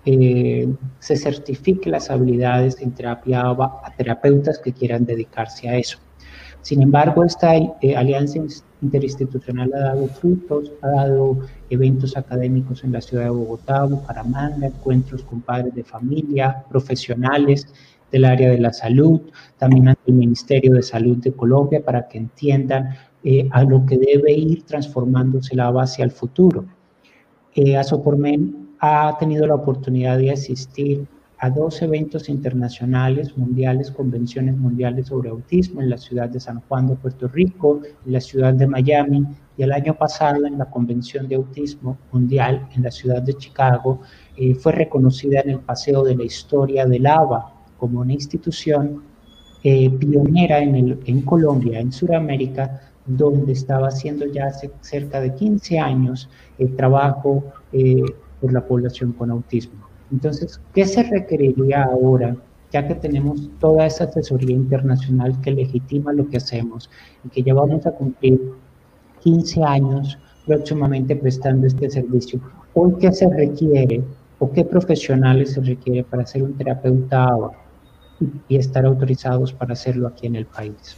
[0.06, 5.98] eh, se certifique las habilidades en terapia a terapeutas que quieran dedicarse a eso.
[6.62, 8.40] Sin embargo, esta eh, alianza
[8.82, 11.38] interinstitucional ha dado frutos, ha dado
[11.70, 17.68] eventos académicos en la ciudad de Bogotá, Bucaramanga, encuentros con padres de familia, profesionales,
[18.12, 19.22] del área de la salud,
[19.58, 22.90] también ante el Ministerio de Salud de Colombia para que entiendan
[23.24, 26.66] eh, a lo que debe ir transformándose la base al futuro.
[27.56, 31.08] Eh, Asopormen ha tenido la oportunidad de asistir
[31.44, 36.86] a dos eventos internacionales, mundiales, convenciones mundiales sobre autismo en la ciudad de San Juan
[36.86, 39.26] de Puerto Rico, en la ciudad de Miami
[39.58, 44.02] y el año pasado en la Convención de Autismo Mundial en la ciudad de Chicago,
[44.38, 49.02] eh, fue reconocida en el Paseo de la Historia del ABA como una institución
[49.64, 56.30] eh, pionera en, Colombia, en Sudamérica, donde estaba haciendo ya hace cerca de 15 años
[56.60, 58.04] el trabajo eh,
[58.40, 59.81] por la población con autismo.
[60.12, 62.36] Entonces, ¿qué se requeriría ahora,
[62.72, 66.90] ya que tenemos toda esa asesoría internacional que legitima lo que hacemos
[67.24, 68.40] y que ya vamos a cumplir
[69.22, 72.40] 15 años próximamente prestando este servicio?
[72.74, 74.04] Hoy, ¿qué se requiere
[74.40, 77.62] o qué profesionales se requiere para ser un terapeuta ahora?
[78.48, 80.96] y estar autorizados para hacerlo aquí en el país.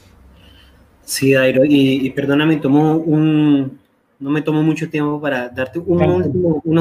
[1.04, 3.80] Sí, Dairo, y, perdóname, tomo un,
[4.24, 6.08] no me tomo mucho tiempo para darte una,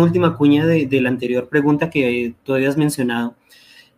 [0.01, 3.35] última, cuña de, la anterior pregunta que tú habías mencionado,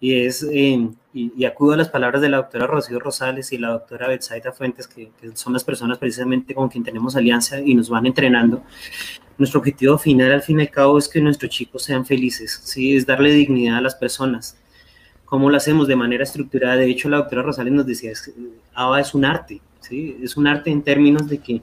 [0.00, 3.68] y es, eh, y, acudo a las palabras de la doctora Rocío Rosales y la
[3.68, 8.06] doctora Betsaida Fuentes, que, son las personas precisamente con quien tenemos alianza y nos van
[8.06, 8.62] entrenando.
[9.36, 12.96] Nuestro objetivo final, al fin y al cabo, es que nuestros chicos sean felices, ¿sí?
[12.96, 14.56] es darle dignidad a las personas.
[15.26, 16.76] ¿Cómo lo hacemos de manera estructurada?
[16.76, 18.12] De hecho, la doctora Rosales nos decía,
[18.72, 20.16] ABA es un arte, ¿sí?
[20.22, 21.62] Es un arte en términos de que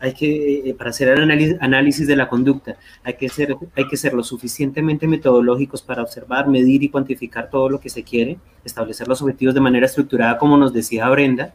[0.00, 3.96] hay que, eh, para hacer el análisis de la conducta, hay que, ser, hay que
[3.96, 9.06] ser lo suficientemente metodológicos para observar, medir y cuantificar todo lo que se quiere, establecer
[9.08, 11.54] los objetivos de manera estructurada, como nos decía Brenda,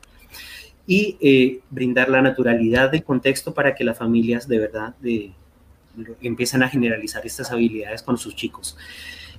[0.87, 5.31] y eh, brindar la naturalidad del contexto para que las familias de verdad de,
[6.21, 8.77] empiecen a generalizar estas habilidades con sus chicos.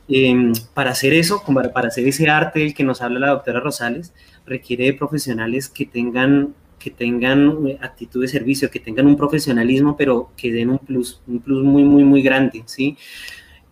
[0.09, 1.43] Em, para hacer eso,
[1.73, 4.13] para, hacer ese arte del que nos habla la doctora Rosales,
[4.47, 6.55] requiere de profesionales que tengan,
[6.87, 11.21] que tengan eh, actitud de servicio, que tengan un profesionalismo, pero que den un plus,
[11.27, 12.97] un plus muy, muy, muy grande, ¿sí?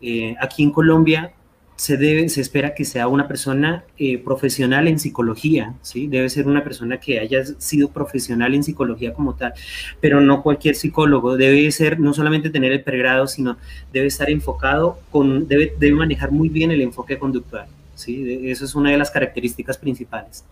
[0.00, 1.32] Eh, aquí en Colombia
[1.76, 6.08] se, debe, se espera que sea una persona eh, profesional en psicología, ¿sí?
[6.08, 9.52] Debe ser una persona que haya sido profesional en psicología como tal,
[10.00, 11.36] pero no cualquier psicólogo.
[11.36, 13.58] Debe ser, no solamente tener el pregrado, sino
[13.92, 18.40] debe estar enfocado, con, debe, debe manejar muy bien el enfoque conductual, ¿sí?
[18.50, 20.44] Eso es una de las características principales.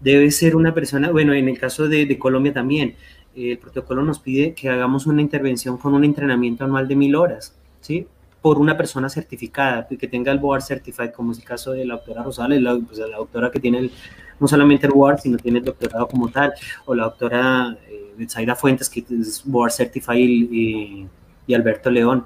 [0.00, 2.94] Debe ser una persona, bueno, en el caso de, Colombia también,
[3.34, 7.54] el protocolo nos pide que hagamos una intervención con un entrenamiento anual de mil horas
[7.80, 8.06] ¿sí?
[8.42, 11.94] por una persona certificada, que tenga el Board Certified, como es el caso de la
[11.94, 13.90] doctora Rosales, la, pues, la doctora que tiene
[14.40, 16.52] no solamente el Board, sino tiene el doctorado como tal,
[16.86, 21.08] o la doctora eh, Fuentes, que es Board Certified,
[21.48, 22.24] y Alberto León.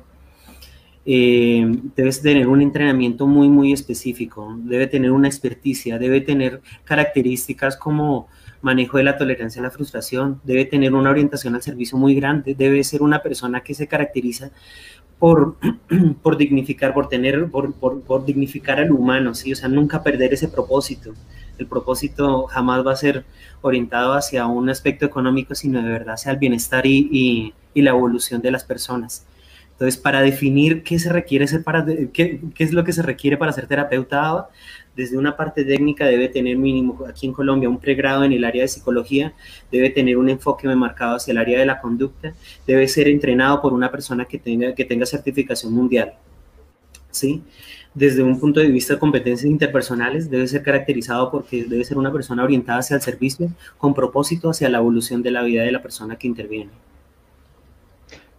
[1.05, 7.76] Eh, debes tener un entrenamiento muy, muy específico, debe tener una experticia, debe tener características
[7.76, 8.28] como
[8.61, 12.55] manejo de la tolerancia a la frustración, debe tener una orientación al servicio muy grande,
[12.55, 14.53] debe ser una persona que se caracteriza
[15.18, 15.57] por,
[16.22, 19.53] por dignificar, por tener, por, por, dignificar al humano, ¿sí?
[19.53, 21.14] O sea, nunca perder ese propósito.
[21.59, 23.24] El propósito jamás va a ser
[23.61, 27.90] orientado hacia un aspecto económico, sino de verdad hacia el bienestar y, y, y la
[27.90, 29.26] evolución de las personas.
[29.82, 33.66] Entonces, para definir qué se requiere para, qué, es lo que se requiere para ser
[33.66, 34.48] terapeuta
[34.94, 38.62] desde una parte técnica debe tener mínimo, aquí en Colombia, un pregrado en el área
[38.62, 39.32] de psicología,
[39.72, 42.32] debe tener un enfoque marcado hacia el área de la conducta,
[42.64, 46.14] debe ser entrenado por una persona que tenga, que tenga certificación mundial.
[47.10, 47.42] ¿Sí?
[47.92, 52.12] Desde un punto de vista de competencias interpersonales, debe ser caracterizado porque debe ser una
[52.12, 55.82] persona orientada hacia el servicio, con propósito hacia la evolución de la vida de la
[55.82, 56.70] persona que interviene.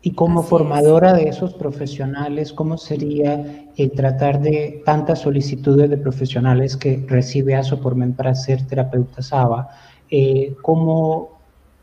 [0.05, 6.75] Y como formadora de esos profesionales, ¿cómo sería el tratar de tantas solicitudes de profesionales
[6.75, 9.69] que recibe ASOPORMEN para ser terapeuta SABA?
[10.11, 11.32] Eh, ¿Cómo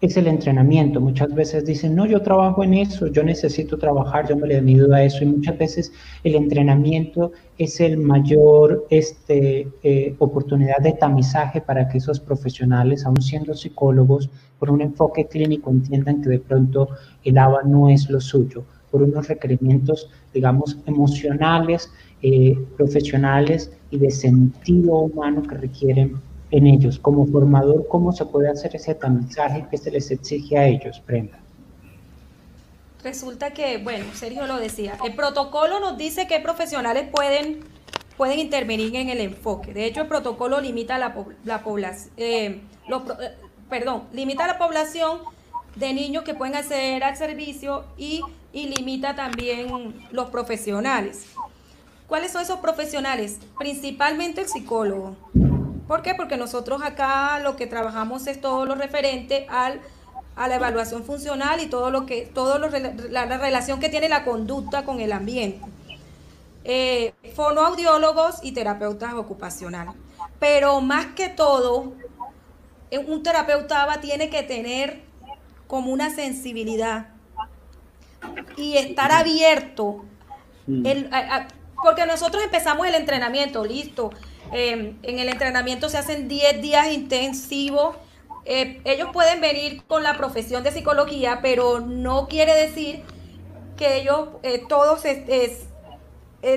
[0.01, 1.01] es el entrenamiento.
[1.01, 4.93] Muchas veces dicen, no, yo trabajo en eso, yo necesito trabajar, yo me le mido
[4.95, 5.23] a eso.
[5.25, 5.93] Y muchas veces
[6.25, 13.21] el entrenamiento es el mayor este, eh, oportunidad de tamizaje para que esos profesionales, aun
[13.21, 16.89] siendo psicólogos, por un enfoque clínico entiendan que de pronto
[17.25, 21.91] el ABA no es lo suyo, por unos requerimientos, digamos, emocionales,
[22.23, 26.17] eh, profesionales y de sentido humano que requieren
[26.51, 26.99] en ellos.
[26.99, 31.39] Como formador, ¿cómo se puede hacer ese tamizaje que se les exige a ellos, Brenda?
[33.03, 37.61] Resulta que, bueno, Sergio lo decía, el protocolo nos dice que profesionales pueden,
[38.17, 39.73] pueden intervenir en el enfoque.
[39.73, 43.35] De hecho, el protocolo limita la, la población, eh, eh,
[43.71, 45.21] perdón, limita la población
[45.77, 48.21] de niños que pueden acceder al servicio y,
[48.53, 51.27] y limita también los profesionales.
[52.07, 53.39] ¿Cuáles son esos profesionales?
[53.59, 55.17] Principalmente el psicólogo.
[55.91, 56.15] ¿Por qué?
[56.15, 59.81] Porque nosotros acá lo que trabajamos es todo lo referente al,
[60.37, 64.85] a la evaluación funcional y todo lo que, todo la, relación que tiene la conducta
[64.85, 65.67] con el ambiente.
[66.63, 69.95] Eh, fonoaudiólogos y terapeutas ocupacionales.
[70.39, 71.93] Pero más que todo,
[72.93, 75.01] eh, un terapeuta tiene que tener
[75.67, 77.09] como una sensibilidad
[78.57, 80.05] y estar abierto.
[81.83, 84.13] Porque nosotros empezamos el entrenamiento, listo.
[84.53, 87.97] Em, en el entrenamiento se hacen 10 días intensivos.
[88.45, 93.03] Eh, ellos pueden venir con la profesión de psicología, pero no quiere decir
[93.77, 95.57] que ellos eh, todos eh,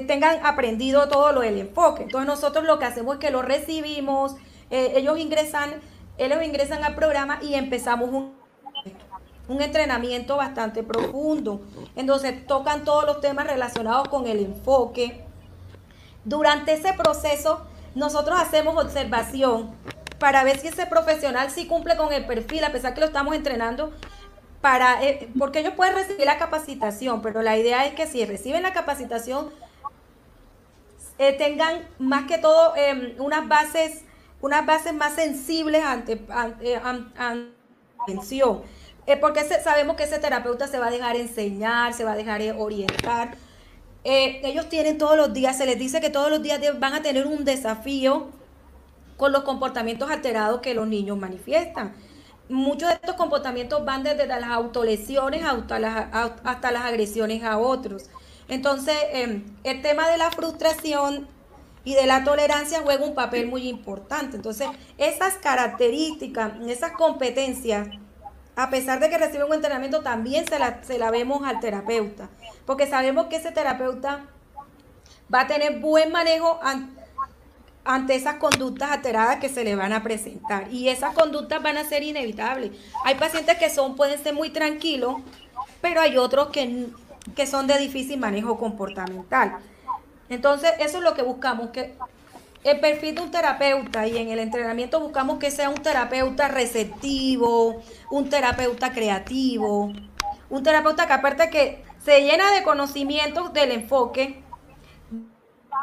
[0.07, 2.03] tengan aprendido todo lo del enfoque.
[2.03, 4.35] Entonces nosotros lo que hacemos es que lo recibimos,
[4.71, 5.69] ellos ingresan,
[6.17, 8.09] ellos ingresan al programa y empezamos
[9.47, 11.61] un entrenamiento bastante profundo.
[11.95, 15.23] Entonces tocan todos los temas relacionados con el enfoque.
[16.25, 19.75] Durante ese proceso nosotros hacemos observación
[20.19, 23.35] para ver si ese profesional sí cumple con el perfil, a pesar que lo estamos
[23.35, 23.93] entrenando,
[24.61, 28.63] para, eh, porque ellos pueden recibir la capacitación, pero la idea es que si reciben
[28.63, 29.49] la capacitación,
[31.17, 34.03] eh, tengan más que todo em, unas bases
[34.43, 36.75] unas bases más sensibles ante, ante,
[37.97, 38.61] atención.
[39.07, 42.41] Eh, porque sabemos que ese terapeuta se va a dejar enseñar, se va a dejar
[42.57, 43.35] orientar.
[44.03, 47.01] Eh, ellos tienen todos los días, se les dice que todos los días van a
[47.01, 48.27] tener un desafío
[49.17, 51.95] con los comportamientos alterados que los niños manifiestan.
[52.49, 56.07] Muchos de estos comportamientos van desde las autolesiones hasta las,
[56.43, 58.09] hasta las agresiones a otros.
[58.49, 61.27] Entonces, em, el tema de la frustración
[61.85, 64.35] y de la tolerancia juega un papel muy importante.
[64.35, 67.87] Entonces, esas características, esas competencias,
[68.55, 72.29] a pesar de que recibe un entrenamiento, también se la, se la vemos al terapeuta
[72.65, 74.25] porque sabemos que ese terapeuta
[75.33, 76.59] va a tener buen manejo
[77.83, 80.71] ante esas conductas alteradas que se le van a presentar.
[80.71, 82.71] Y esas conductas van a ser inevitables.
[83.03, 85.15] Hay pacientes que son, pueden ser muy tranquilos,
[85.81, 86.87] pero hay otros que,
[87.35, 89.57] que son de difícil manejo comportamental.
[90.29, 91.95] Entonces, eso es lo que buscamos, que
[92.63, 97.81] el perfil de un terapeuta y en el entrenamiento buscamos que sea un terapeuta receptivo,
[98.09, 99.91] un terapeuta creativo,
[100.49, 104.41] un terapeuta que aparte que se llena de conocimientos del enfoque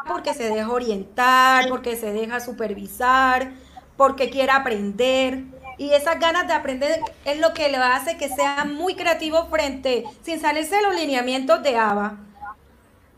[0.06, 3.52] porque se deja orientar, porque se deja supervisar,
[3.96, 5.44] porque quiere aprender.
[5.76, 10.04] Y esas ganas de aprender es lo que le hace que sea muy creativo frente,
[10.22, 12.18] sin salirse de los lineamientos de ABA,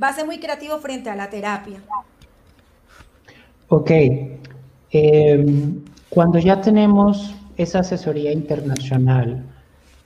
[0.02, 1.82] va a ser muy creativo frente a la terapia.
[3.74, 3.90] Ok.
[4.90, 9.46] Em, cuando ya tenemos esa asesoría internacional,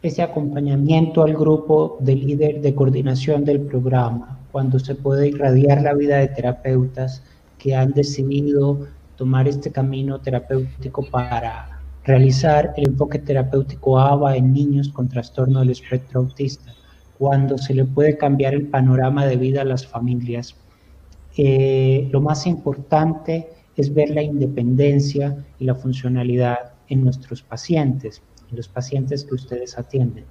[0.03, 5.95] ese acompañamiento al grupo de líder de coordinación del programa, cuando se puede irradiar la
[5.95, 7.25] vida de terapeutas
[7.59, 8.87] que han decidido
[9.17, 15.71] tomar este camino terapéutico para realizar el enfoque terapéutico ABA en niños con trastorno del
[15.71, 16.73] espectro autista,
[17.19, 20.55] cuando se le puede cambiar el panorama de vida a las familias.
[21.37, 28.57] Eh, lo más importante es ver la independencia y la funcionalidad en nuestros pacientes, en
[28.57, 30.25] los pacientes que ustedes atienden.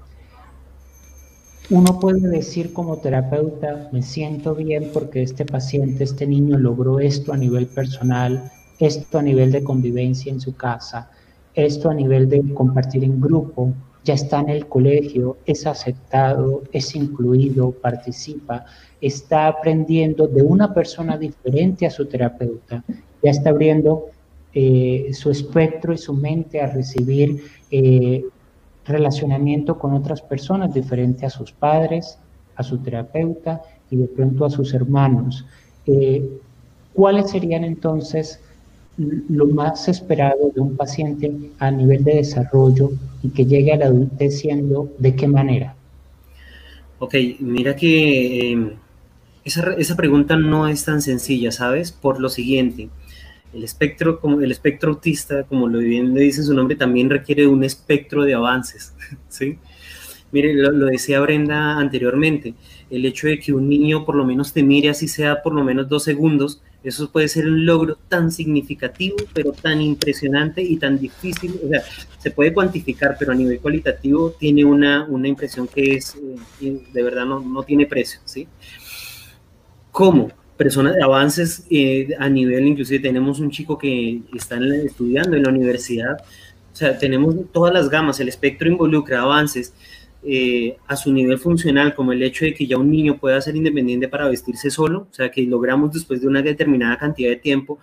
[1.69, 7.33] Uno puede decir como terapeuta, me siento bien porque este paciente, este niño logró esto
[7.33, 11.09] a nivel personal, esto a nivel de convivencia en su casa,
[11.55, 13.73] esto a nivel de compartir en grupo,
[14.03, 18.65] ya está en el colegio, es aceptado, es incluido, participa,
[19.01, 22.83] está aprendiendo de una persona diferente a su terapeuta,
[23.25, 24.05] ya está abriendo
[24.53, 28.23] eh, su espectro y su mente a recibir eh,
[28.85, 32.19] relacionamiento con otras personas diferentes a sus padres,
[32.55, 35.43] a su terapeuta y de pronto a sus hermanos.
[35.87, 36.23] Eh,
[36.93, 38.39] ¿Cuáles serían entonces
[38.97, 42.91] lo más esperado de un paciente a nivel de desarrollo
[43.23, 45.75] y que llegue a la adultez siendo de qué manera?
[46.99, 48.71] Ok, mira que em,
[49.45, 51.91] esa, pregunta no es tan sencilla, ¿sabes?
[51.91, 52.89] Por lo siguiente,
[53.55, 57.63] el espectro, como el espectro autista, como lo bien dice su nombre, también requiere un
[57.63, 58.93] espectro de avances,
[59.29, 59.57] ¿sí?
[60.31, 62.53] Mire, lo, lo, decía Brenda anteriormente,
[62.89, 65.63] el hecho de que un niño por lo menos te mire así sea por lo
[65.63, 70.99] menos dos segundos, eso puede ser un logro tan significativo, pero tan impresionante y tan
[70.99, 71.59] difícil.
[71.65, 71.81] O sea,
[72.19, 76.15] se puede cuantificar, pero a nivel cualitativo tiene una, una impresión que es,
[76.61, 78.47] eh, de verdad, no, no, tiene precio, ¿sí?
[79.91, 80.29] ¿Cómo?
[80.57, 86.17] Personas avances eh, a nivel, inclusive tenemos un chico que está estudiando en la universidad,
[86.71, 89.73] o sea, tenemos todas las gamas, el espectro involucra avances
[90.27, 93.55] eh, a su nivel funcional, como el hecho de que ya un niño pueda ser
[93.55, 97.79] independiente para vestirse solo, o sea, que logramos después de una determinada cantidad de tiempo,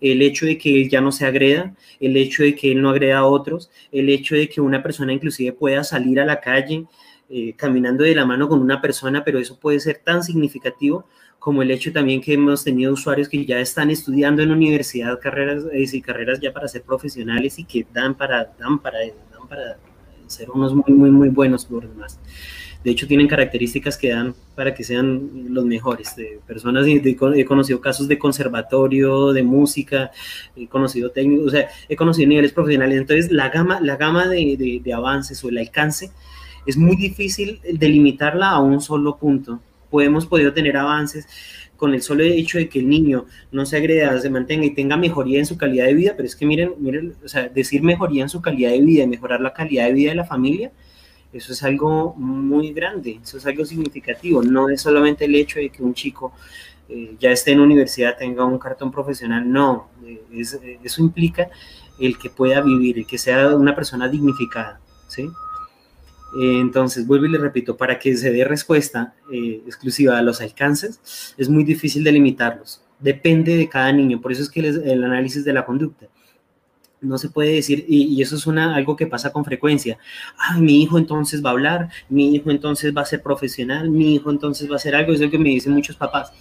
[0.00, 2.90] el hecho de que él ya no se agreda, el hecho de que él no
[2.90, 6.84] agreda a otros, el hecho de que una persona inclusive pueda salir a la calle
[7.30, 11.06] eh, caminando de la mano con una persona, pero eso puede ser tan significativo
[11.38, 15.20] como el hecho también que hemos tenido usuarios que ya están estudiando en la universidad
[15.20, 19.78] carreras y carreras ya para ser profesionales y que dan para, dan para, dan para
[20.26, 22.18] ser unos muy, muy, muy buenos por demás.
[22.86, 26.14] De hecho, tienen características que dan para que sean los mejores.
[26.14, 30.12] De personas, he conocido casos de conservatorio, de música,
[30.54, 32.98] he conocido técnicos, o sea, he conocido niveles profesionales.
[32.98, 36.12] Entonces, la gama, la gama de, de, de avances o el alcance
[36.64, 39.60] es muy difícil delimitarla a un solo punto.
[39.96, 41.26] Podemos podido tener avances
[41.78, 44.98] con el solo hecho de que el niño no se agreda, se mantenga y tenga
[44.98, 48.22] mejoría en su calidad de vida, pero es que miren, miren, o sea, decir mejoría
[48.22, 50.70] en su calidad de vida y mejorar la calidad de vida de la familia,
[51.32, 55.70] eso es algo muy grande, eso es algo significativo, no es solamente el hecho de
[55.70, 56.34] que un chico
[56.90, 61.48] eh, ya esté en universidad, tenga un cartón profesional, no, eh, eso implica
[61.98, 64.78] el que pueda vivir, el que sea una persona dignificada,
[65.08, 65.26] ¿sí?
[66.38, 70.40] Eh, entonces, vuelvo y le repito, para que se dé respuesta eh, exclusiva a los
[70.40, 72.82] alcances, es muy difícil delimitarlos.
[72.98, 76.08] Depende de cada niño, por eso es que el análisis de la conducta.
[77.00, 79.98] No se puede decir, y, eso es una, algo que pasa con frecuencia.
[80.38, 84.14] Ay, mi hijo entonces va a hablar, mi hijo entonces va a ser profesional, mi
[84.14, 86.32] hijo entonces va a hacer algo, es lo que me dicen muchos papás.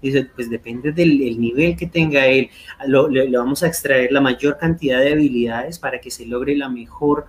[0.00, 2.50] Dice, pues depende del nivel que tenga él.
[2.86, 7.26] le, vamos a extraer la mayor cantidad de habilidades para que se logre la mejor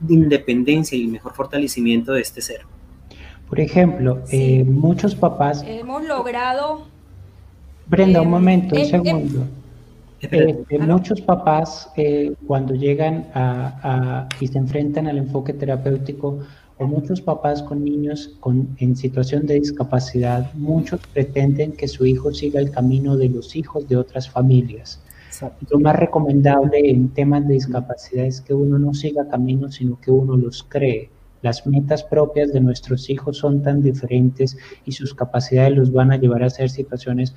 [0.00, 2.62] de independencia y el mejor fortalecimiento de este ser.
[3.48, 5.64] Por ejemplo, eh, muchos papás...
[5.66, 6.86] Hemos logrado...
[7.86, 9.46] Brenda, un eh, momento, un segundo.
[10.22, 11.90] Eh, muchos papás
[12.46, 16.40] cuando llegan a, y se enfrentan al enfoque terapéutico,
[16.78, 22.32] o muchos papás con niños con, en situación de discapacidad, muchos pretenden que su hijo
[22.32, 25.00] siga el camino de los hijos de otras familias.
[25.70, 30.10] Lo más recomendable en temas de discapacidad es que uno no siga caminos, sino que
[30.10, 31.10] uno los cree.
[31.42, 36.16] Las metas propias de nuestros hijos son tan diferentes y sus capacidades los van a
[36.16, 37.34] llevar a hacer situaciones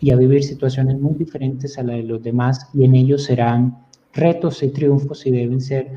[0.00, 3.78] y a vivir situaciones muy diferentes a las de los demás y en ellos serán
[4.12, 5.92] retos y triunfos y deben ser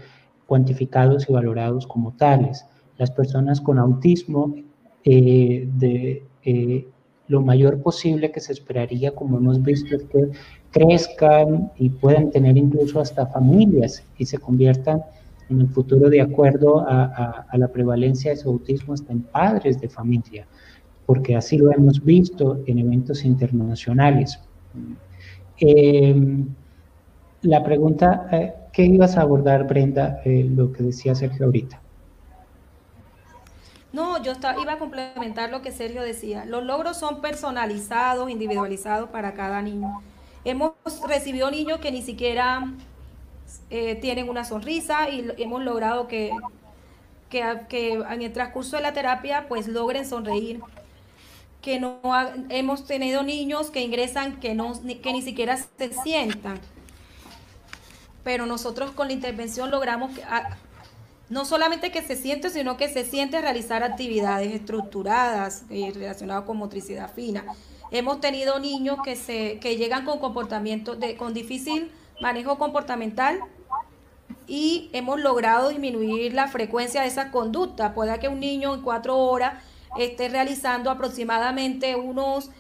[0.46, 2.66] cuantificados y valorados como tales.
[2.98, 4.56] Las personas con autismo
[5.04, 6.88] eh, de, eh,
[7.28, 10.30] lo mayor posible que se esperaría, como hemos visto, es que
[10.72, 15.04] crezcan y puedan tener incluso hasta familias y se conviertan
[15.50, 19.90] en el futuro de acuerdo a, la prevalencia de su autismo hasta en padres de
[19.90, 20.46] familia.
[21.06, 24.40] porque así lo hemos visto en eventos internacionales.
[25.60, 26.46] Eh,
[27.42, 31.82] la pregunta, eh, ¿qué ibas a abordar, Brenda, eh, lo que decía Sergio ahorita?
[33.92, 36.46] No, yo iba a complementar lo que Sergio decía.
[36.46, 40.02] Los logros son personalizados, individualizados para cada niño.
[40.50, 40.74] Hemos
[41.08, 42.74] recibido niños que ni siquiera
[43.70, 46.32] eh, tienen una sonrisa y hemos logrado que,
[47.30, 50.60] que, en el transcurso de la terapia pues logren sonreír.
[51.62, 52.00] Que no
[52.50, 54.74] hemos tenido niños que ingresan que no
[55.04, 56.60] que ni siquiera se sientan.
[58.24, 60.24] Pero nosotros con la intervención logramos que,
[61.30, 66.58] no solamente que se siente, sino que se siente realizar actividades estructuradas eh, relacionadas con
[66.58, 67.46] motricidad fina.
[67.92, 73.40] Hemos tenido niños que, se, que llegan con comportamiento, de, con difícil manejo comportamental
[74.48, 77.94] y hemos logrado disminuir la frecuencia de esa conducta.
[77.94, 79.64] Puede que un niño en cuatro horas
[79.98, 82.52] esté realizando aproximadamente unos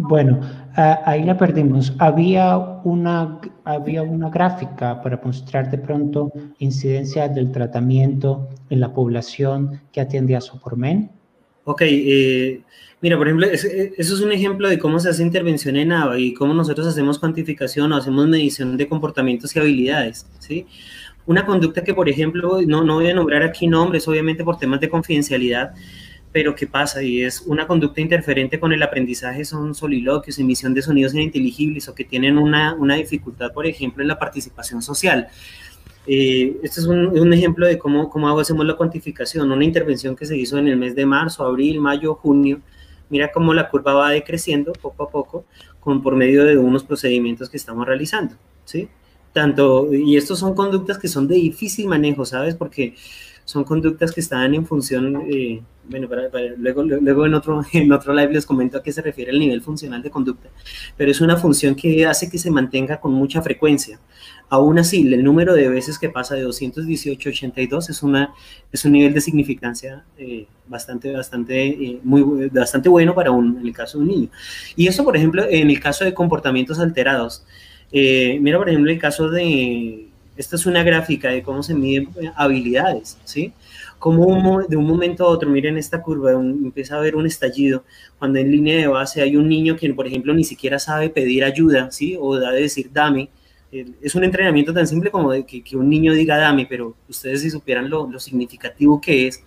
[0.00, 0.38] bueno,
[0.76, 1.92] ahí la perdimos.
[1.98, 6.30] Había una, había una gráfica para mostrar de pronto
[6.60, 11.10] incidencia del tratamiento en la población que atiende a Sopormen.
[11.70, 12.62] Ok, eh,
[13.02, 16.32] mira, por ejemplo, eso es un ejemplo de cómo se hace intervención en AVA y
[16.32, 20.66] cómo nosotros hacemos cuantificación o hacemos medición de comportamientos y habilidades, ¿sí?
[21.26, 24.80] Una conducta que, por ejemplo, no, no voy a nombrar aquí nombres, obviamente por temas
[24.80, 25.74] de confidencialidad,
[26.32, 27.02] pero ¿qué pasa?
[27.02, 31.94] Y es una conducta interferente con el aprendizaje, son soliloquios, emisión de sonidos ininteligibles o
[31.94, 35.28] que tienen una, una dificultad, por ejemplo, en la participación social.
[36.10, 40.24] Eh, este es un, un, ejemplo de cómo, cómo hacemos la cuantificación, una intervención que
[40.24, 42.62] se hizo en el mes de marzo, abril, mayo, junio.
[43.10, 45.44] Mira cómo la curva va decreciendo poco a poco
[45.80, 48.88] con, por medio de unos procedimientos que estamos realizando, ¿sí?
[49.34, 52.54] Tanto, y estos son conductas que son de difícil manejo, ¿sabes?
[52.54, 52.94] Porque
[53.44, 56.08] son conductas que están en función, eh, bueno,
[56.58, 59.62] luego, luego en, otro, en otro live les comento a qué se refiere el nivel
[59.62, 60.48] funcional de conducta,
[60.96, 63.98] pero es una función que hace que se mantenga con mucha frecuencia.
[64.50, 68.32] Aún así, el número de veces que pasa de 218 a 82 es, una,
[68.72, 73.66] es un nivel de significancia eh, bastante, bastante, eh, muy, bastante bueno para un, en
[73.66, 74.28] el caso de un niño.
[74.76, 77.44] Y eso, por ejemplo, en el caso de comportamientos alterados.
[77.92, 83.18] mira, por ejemplo, el caso de esta es una gráfica de cómo se miden habilidades,
[83.24, 83.52] ¿sí?
[83.98, 87.84] Como de un momento a otro, miren esta curva, empieza a haber un estallido,
[88.20, 91.42] cuando en línea de base hay un niño que, por ejemplo, ni siquiera sabe pedir
[91.42, 92.16] ayuda, ¿sí?
[92.20, 93.30] O debe decir, dame.
[93.70, 97.50] Es un entrenamiento tan simple como de que, un niño diga, dame, pero ustedes si
[97.50, 99.44] supieran lo, significativo que es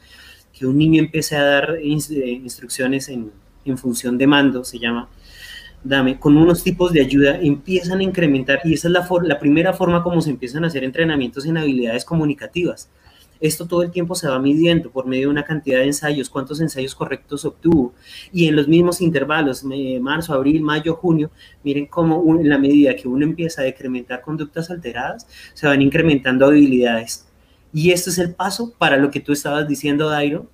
[0.54, 3.32] que un niño empiece a dar eh, instrucciones en,
[3.66, 5.10] en función de mando, se llama,
[5.84, 9.74] dame, con unos tipos de ayuda empiezan a incrementar y esa es la, la primera
[9.74, 12.90] forma como se empiezan a hacer entrenamientos en habilidades comunicativas.
[13.42, 16.62] Esto todo el tiempo se va midiendo por medio de una cantidad de ensayos, cuántos
[16.62, 17.94] ensayos correctos obtuvo.
[18.32, 19.64] Y en los mismos intervalos,
[20.00, 21.32] marzo, abril, mayo, junio,
[21.64, 26.46] miren cómo en la medida que uno empieza a decrementar conductas alteradas, se van incrementando
[26.46, 27.28] habilidades.
[27.74, 30.48] Y este es el paso para lo que tú estabas diciendo, Dairo,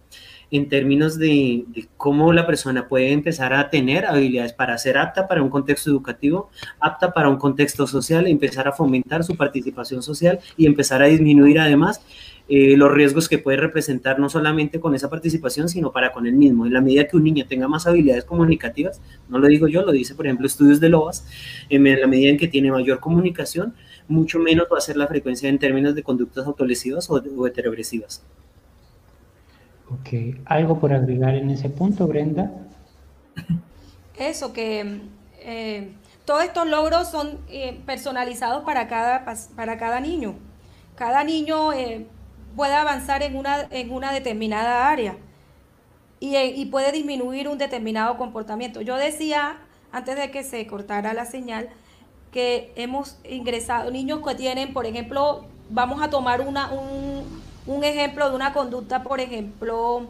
[0.52, 1.66] en términos de,
[1.98, 6.50] cómo la persona puede empezar a tener habilidades para ser apta para un contexto educativo,
[6.80, 11.60] apta para un contexto social, empezar a fomentar su participación social y empezar a disminuir
[11.60, 12.02] además
[12.50, 16.34] eh, los riesgos que puede representar no solamente con esa participación, sino para con el
[16.34, 16.66] mismo.
[16.66, 19.92] En la medida que un niño tenga más habilidades comunicativas, no lo digo yo, lo
[19.92, 21.26] dice por ejemplo estudios de Lobas,
[21.70, 23.74] en la medida en que tiene mayor comunicación,
[24.08, 28.24] mucho menos va a ser la frecuencia en términos de conductas autolesivas o, o heteroagresivas.
[29.90, 32.52] Ok, ¿algo por agregar en ese punto, Brenda?
[34.18, 35.00] Eso, que
[35.40, 35.90] eh,
[36.26, 39.24] todos estos logros son eh, personalizados para cada,
[39.56, 40.36] para cada niño.
[40.96, 42.06] Cada niño eh,
[42.58, 45.16] puede avanzar en una, en una determinada área
[46.20, 48.82] y, y puede disminuir un determinado comportamiento.
[48.82, 49.60] Yo decía,
[49.92, 51.70] antes de que se cortara la señal,
[52.32, 57.24] que hemos ingresado niños que tienen, por ejemplo, vamos a tomar una, un,
[57.68, 60.08] un ejemplo de una conducta, por ejemplo,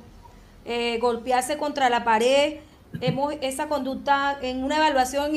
[0.66, 2.60] eh, golpearse contra la pared.
[3.02, 5.32] Hemos, esa conducta en una evaluación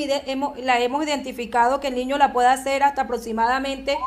[0.63, 3.97] la hemos identificado que el niño la puede hacer hasta aproximadamente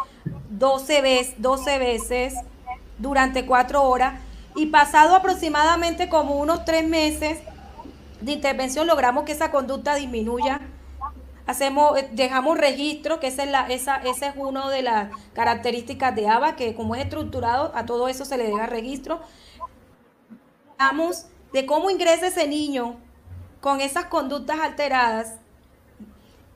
[0.48, 2.35] 12 veces, 12 veces
[2.98, 4.20] durante cuatro horas
[4.56, 7.38] y pasado aproximadamente como unos tres meses
[8.20, 10.60] de intervención logramos que esa conducta disminuya
[11.46, 16.14] hacemos, eh, dejamos registro, que esa es, la, esa, esa es una de las características
[16.14, 19.20] de ABA, que como es estructurado, a todo eso se le deja registro.
[20.78, 22.96] Hablamos de cómo ingresa ese niño
[23.60, 25.36] con esas conductas alteradas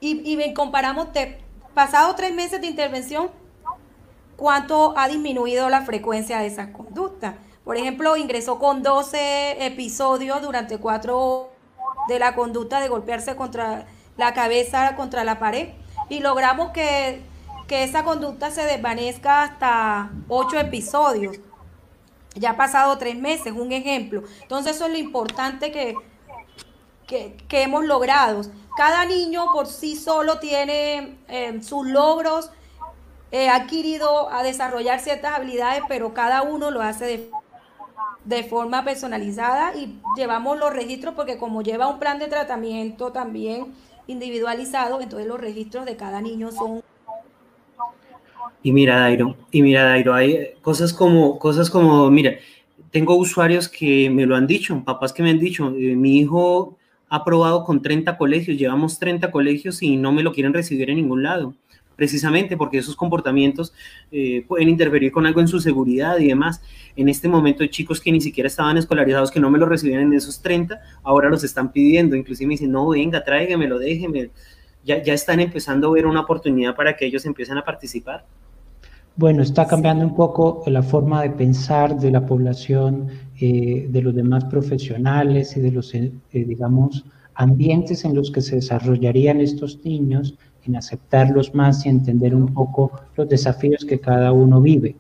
[0.01, 1.39] y, y comparamos, de,
[1.75, 3.31] pasado tres meses de intervención,
[4.39, 7.35] cuánto ha disminuido la frecuencia de esas conductas.
[7.65, 11.51] Por ejemplo, ingresó con 12 episodios durante cuatro
[12.09, 13.85] de la conducta de golpearse contra
[14.17, 15.71] la cabeza contra la pared
[16.09, 17.23] y logramos que,
[17.67, 21.37] que esa conducta se desvanezca hasta ocho episodios.
[22.35, 24.23] Ya ha pasado tres meses, un ejemplo.
[24.43, 25.95] Entonces eso es lo importante que,
[27.07, 28.43] que, hemos logrado.
[28.77, 32.51] Cada niño por sí solo tiene eh, sus logros,
[33.33, 37.31] ha adquirido a desarrollar ciertas habilidades, pero cada uno lo hace de
[38.29, 43.69] de forma personalizada y llevamos los registros porque como lleva un plan de tratamiento también
[44.07, 46.83] individualizado, entonces los registros de cada niño son
[48.63, 52.35] y mira, Dairo, y mira, Dairo, hay cosas como, cosas como, mira,
[52.91, 56.77] tengo usuarios que me lo han dicho, papás que me han dicho, eh, mi hijo
[57.09, 60.97] ha probado con 30 colegios, llevamos 30 colegios y no me lo quieren recibir en
[60.97, 61.55] ningún lado
[61.99, 63.75] precisamente porque esos comportamientos
[64.13, 66.63] eh, pueden interferir con algo en su seguridad y demás.
[66.95, 70.13] En este momento chicos que ni siquiera estaban escolarizados, que no me lo recibían en
[70.13, 74.31] esos 30, ahora los están pidiendo, inclusive me dicen, no, venga, tráigamelo, déjeme.
[74.85, 78.25] Ya, ya están empezando a ver una oportunidad para que ellos empiecen a participar.
[79.17, 83.09] Bueno, está cambiando un poco la forma de pensar de la población,
[83.41, 87.05] eh, de los demás profesionales y de los, eh, digamos,
[87.35, 92.93] ambientes en los que se desarrollarían estos niños en aceptarlos más y entender un poco
[93.17, 94.97] los desafíos que cada uno vive.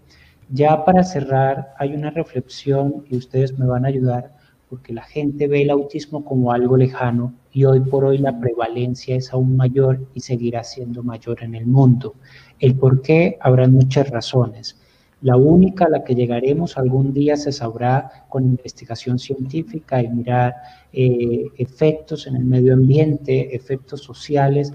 [0.51, 4.33] Ya para cerrar, hay una reflexión y ustedes me van a ayudar
[4.69, 9.17] porque la gente ve el autismo como algo lejano y hoy por hoy la prevalencia
[9.17, 12.15] es aún mayor y seguirá siendo mayor en el mundo.
[12.59, 14.79] El por qué habrá muchas razones.
[15.21, 20.55] La única a la que llegaremos algún día se sabrá con investigación científica y mirar
[20.93, 24.73] eh, efectos en el medio ambiente, efectos sociales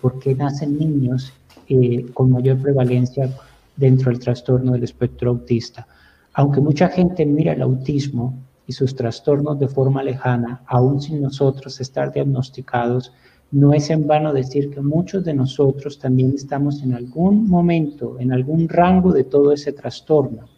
[0.00, 1.32] por qué nacen niños
[1.68, 3.30] eh, con mayor prevalencia
[3.76, 5.86] dentro del trastorno del espectro autista.
[6.34, 8.34] Aunque mucha gente mira el autismo
[8.66, 13.12] y sus trastornos de forma lejana, aún sin nosotros estar diagnosticados,
[13.50, 18.32] no es en vano decir que muchos de nosotros también estamos en algún momento, en
[18.32, 20.48] algún rango de todo ese trastorno,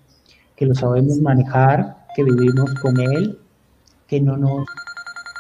[0.55, 3.39] que lo sabemos manejar, que vivimos con él,
[4.07, 4.67] que no nos,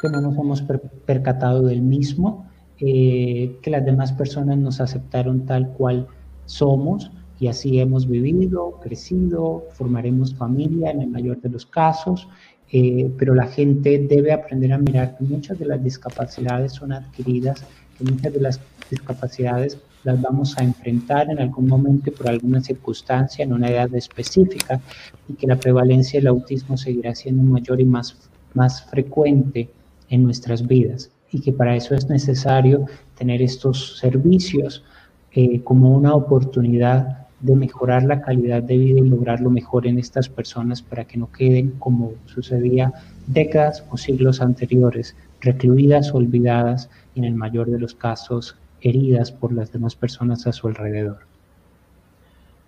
[0.02, 0.64] que no nos hemos
[1.06, 2.46] percatado del mismo
[2.80, 6.08] eh, que las demás personas nos aceptaron tal cual
[6.44, 12.28] somos y así hemos vivido, crecido, formaremos familia en el mayor de los casos,
[12.72, 17.64] eh, pero la gente debe aprender a mirar que muchas de las discapacidades son adquiridas,
[17.96, 18.60] que muchas de las
[18.90, 24.80] discapacidades las vamos a enfrentar en algún momento por alguna circunstancia en una edad específica
[25.28, 28.16] y que la prevalencia del autismo seguirá siendo mayor y más,
[28.52, 29.70] más frecuente
[30.10, 32.86] en nuestras vidas y que para eso es necesario
[33.18, 34.84] tener estos servicios
[35.32, 39.98] eh, como una oportunidad de mejorar la calidad de vida y lograr lo mejor en
[39.98, 42.92] estas personas para que no queden como sucedía
[43.26, 49.52] décadas o siglos anteriores, recluidas, olvidadas y en el mayor de los casos heridas por
[49.52, 51.18] las demás personas a su alrededor.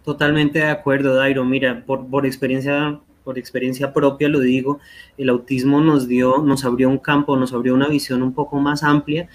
[0.05, 1.45] Totalmente de acuerdo, Dairo.
[1.45, 4.79] Mira, por, por experiencia por experiencia propia lo digo,
[5.19, 8.85] el autismo nos dio, nos abrió un campo, nos abrió una visión un poco más
[8.85, 9.29] amplia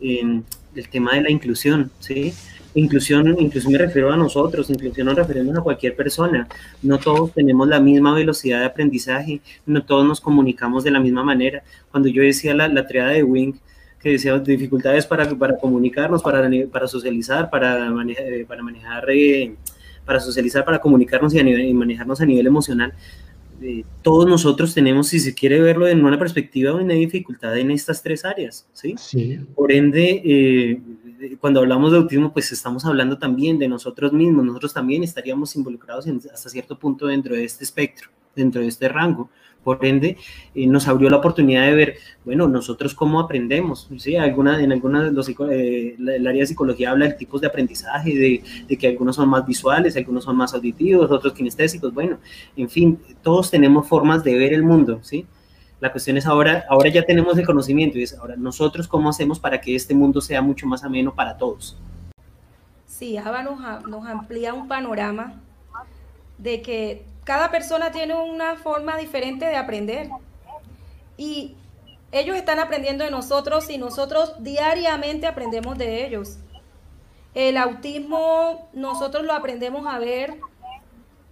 [0.00, 0.44] en
[0.74, 2.34] el tema de la inclusión, ¿sí?
[2.74, 6.46] Inclusión, inclusión me refiero a nosotros, inclusión nos referimos a cualquier persona.
[6.82, 11.24] No todos tenemos la misma velocidad de aprendizaje, no todos nos comunicamos de la misma
[11.24, 11.62] manera.
[11.90, 13.54] Cuando yo decía la, la triada de Wing,
[13.98, 19.54] que decía dificultades para, para comunicarnos, para, para socializar, para, manejar, para manejar, eh,
[20.04, 22.92] para socializar, para comunicarnos y, y manejarnos a nivel emocional,
[24.02, 28.24] todos nosotros tenemos, si se quiere verlo en una perspectiva, una dificultad en estas tres
[28.24, 28.94] áreas, ¿sí?
[28.98, 29.38] sí.
[29.54, 30.80] Por ende, eh,
[31.40, 36.06] cuando hablamos de autismo, pues estamos hablando también de nosotros mismos, nosotros también estaríamos involucrados
[36.32, 39.30] hasta cierto punto dentro de este espectro, dentro de este rango.
[39.64, 40.16] Por ende,
[40.54, 41.94] eh, nos abrió la oportunidad de ver,
[42.24, 43.88] bueno, nosotros cómo aprendemos.
[43.98, 44.16] ¿sí?
[44.16, 48.42] Alguna, en algunas los, eh, el área de psicología habla de tipos de aprendizaje, de,
[48.66, 51.92] de, que algunos son más visuales, algunos son más auditivos, otros kinestésicos.
[51.92, 52.18] Bueno,
[52.56, 55.26] en fin, todos tenemos formas de ver el mundo, ¿sí?
[55.80, 59.38] La cuestión es ahora, ahora ya tenemos el conocimiento y es ahora nosotros cómo hacemos
[59.38, 61.78] para que este mundo sea mucho más ameno para todos.
[62.86, 65.34] Sí, Java nos, nos amplía un panorama
[66.36, 70.08] de que cada persona tiene una forma diferente de aprender.
[71.18, 71.56] Y
[72.10, 76.38] ellos están aprendiendo de nosotros y nosotros diariamente aprendemos de ellos.
[77.34, 80.40] El autismo nosotros lo aprendemos a ver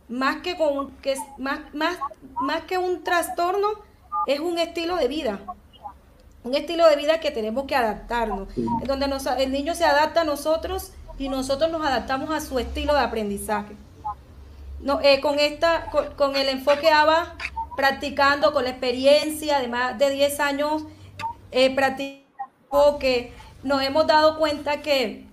[0.07, 1.97] más que, con, que más, más,
[2.43, 3.69] más que un trastorno,
[4.27, 5.41] es un estilo de vida.
[6.45, 8.49] Un estilo de vida que tenemos que adaptarnos.
[8.87, 9.07] Donde
[9.39, 13.75] el niño se adapta a nosotros y nosotros nos adaptamos a su estilo de aprendizaje.
[14.87, 17.35] No, eh, con, esta, con, el enfoque ABA,
[17.77, 20.85] practicando con la experiencia de más de 10 años,
[21.51, 21.75] eh,
[23.01, 23.33] que
[23.65, 25.27] nos hemos dado cuenta que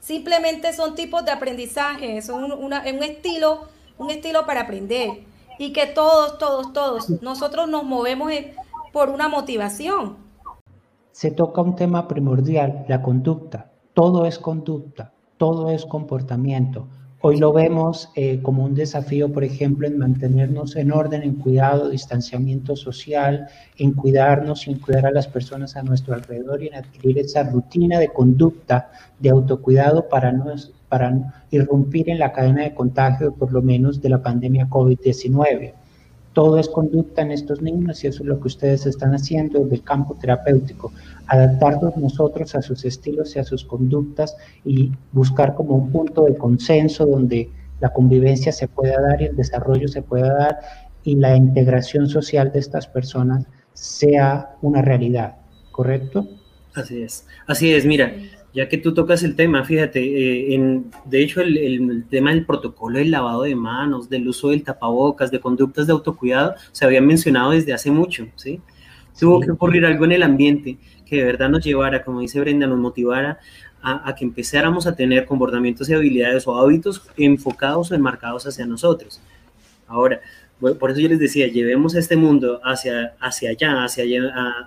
[0.00, 3.68] simplemente son tipos de aprendizaje, son un estilo,
[3.98, 5.22] un estilo para aprender
[5.60, 8.32] y que todos, todos, todos, nosotros nos movemos
[8.92, 10.16] por una motivación.
[11.12, 13.70] Se toca un tema primordial, la conducta.
[13.94, 16.88] Todo es conducta, todo es comportamiento.
[17.28, 21.88] Hoy lo vemos eh, como un desafío, por ejemplo, en mantenernos en orden, en cuidado,
[21.90, 23.48] distanciamiento social,
[23.78, 27.98] en cuidarnos, en cuidar a las personas a nuestro alrededor y en adquirir esa rutina
[27.98, 30.54] de conducta, de autocuidado para no,
[30.88, 35.72] para irrumpir en la cadena de contagio, por lo menos de la pandemia COVID-19.
[36.36, 39.76] Todo es conducta en estos niños y eso es lo que ustedes están haciendo desde
[39.76, 40.92] el campo terapéutico,
[41.28, 46.36] adaptarnos nosotros a sus estilos y a sus conductas y buscar como un punto de
[46.36, 47.48] consenso donde
[47.80, 50.58] la convivencia se pueda dar y el desarrollo se pueda dar
[51.04, 55.36] y la integración social de estas personas sea una realidad,
[55.72, 56.28] ¿correcto?
[56.74, 58.12] Así es, así es, mira,
[58.56, 62.98] ya que tú tocas el tema, fíjate, eh, en, de hecho el, tema del protocolo
[62.98, 67.50] del lavado de manos, del uso del tapabocas, de conductas de autocuidado, se había mencionado
[67.50, 68.62] desde hace mucho, ¿sí?
[69.20, 72.66] Tuvo que ocurrir algo en el ambiente que de verdad nos llevara, como dice Brenda,
[72.66, 73.38] nos motivara
[73.82, 78.64] a, a, que empezáramos a tener comportamientos y habilidades o hábitos enfocados o enmarcados hacia
[78.64, 79.20] nosotros.
[79.86, 80.22] Ahora,
[80.60, 84.04] por eso yo les decía, llevemos este mundo hacia, hacia allá, hacia,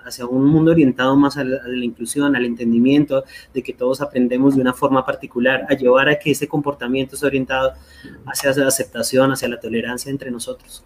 [0.04, 4.62] hacia un mundo orientado más a la, inclusión, al entendimiento, de que todos aprendemos de
[4.62, 7.72] una forma particular, a llevar a que ese comportamiento sea orientado
[8.26, 10.84] hacia la aceptación, hacia la tolerancia entre nosotros.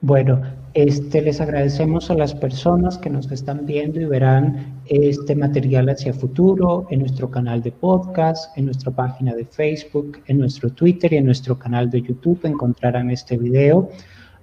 [0.00, 0.40] Bueno,
[0.74, 6.12] este, les agradecemos a las personas que nos están viendo y verán este material hacia
[6.12, 11.16] futuro en nuestro canal de podcast, en nuestra página de Facebook, en nuestro Twitter y
[11.16, 13.90] en nuestro canal de YouTube encontrarán este video.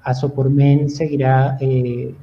[0.04, 2.14] Asopormen seguirá eh,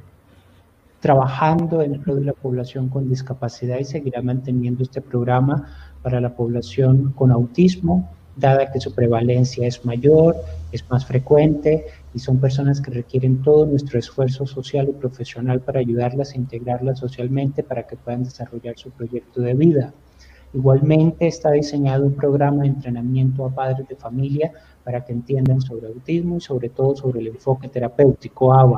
[0.99, 5.69] trabajando en pro de la población con discapacidad y seguirá manteniendo este programa
[6.03, 10.35] para la población con autismo, dada que su prevalencia es mayor,
[10.71, 15.79] es más frecuente y son personas que requieren todo nuestro esfuerzo social y profesional para
[15.79, 19.93] ayudarlas a integrarlas socialmente para que puedan desarrollar su proyecto de vida.
[20.53, 24.51] Igualmente está diseñado un programa de entrenamiento a padres de familia
[24.83, 28.77] para que entiendan sobre autismo y sobre todo sobre el enfoque terapéutico ABA,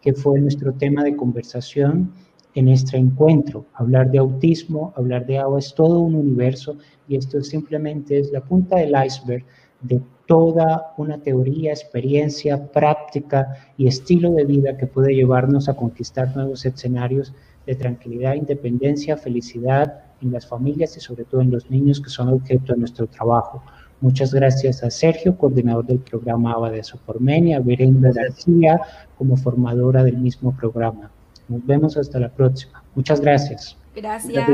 [0.00, 2.12] que fue nuestro tema de conversación
[2.54, 3.66] en este encuentro.
[3.74, 6.76] Hablar de autismo, hablar de ABA es todo un universo
[7.08, 9.44] y esto simplemente es la punta del iceberg
[9.80, 16.34] de toda una teoría, experiencia, práctica y estilo de vida que puede llevarnos a conquistar
[16.36, 17.32] nuevos escenarios
[17.66, 22.28] de tranquilidad, independencia, felicidad en las familias y sobre todo en los niños que son
[22.28, 23.62] objeto de nuestro trabajo.
[24.00, 28.80] Muchas gracias a Sergio, coordinador del programa ABA de Sopormenia, a Berenda García
[29.16, 31.10] como formadora del mismo programa.
[31.48, 32.82] Nos vemos hasta la próxima.
[32.94, 33.76] Muchas gracias.
[33.94, 34.48] Gracias.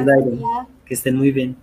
[0.84, 1.56] Que estén muy bien.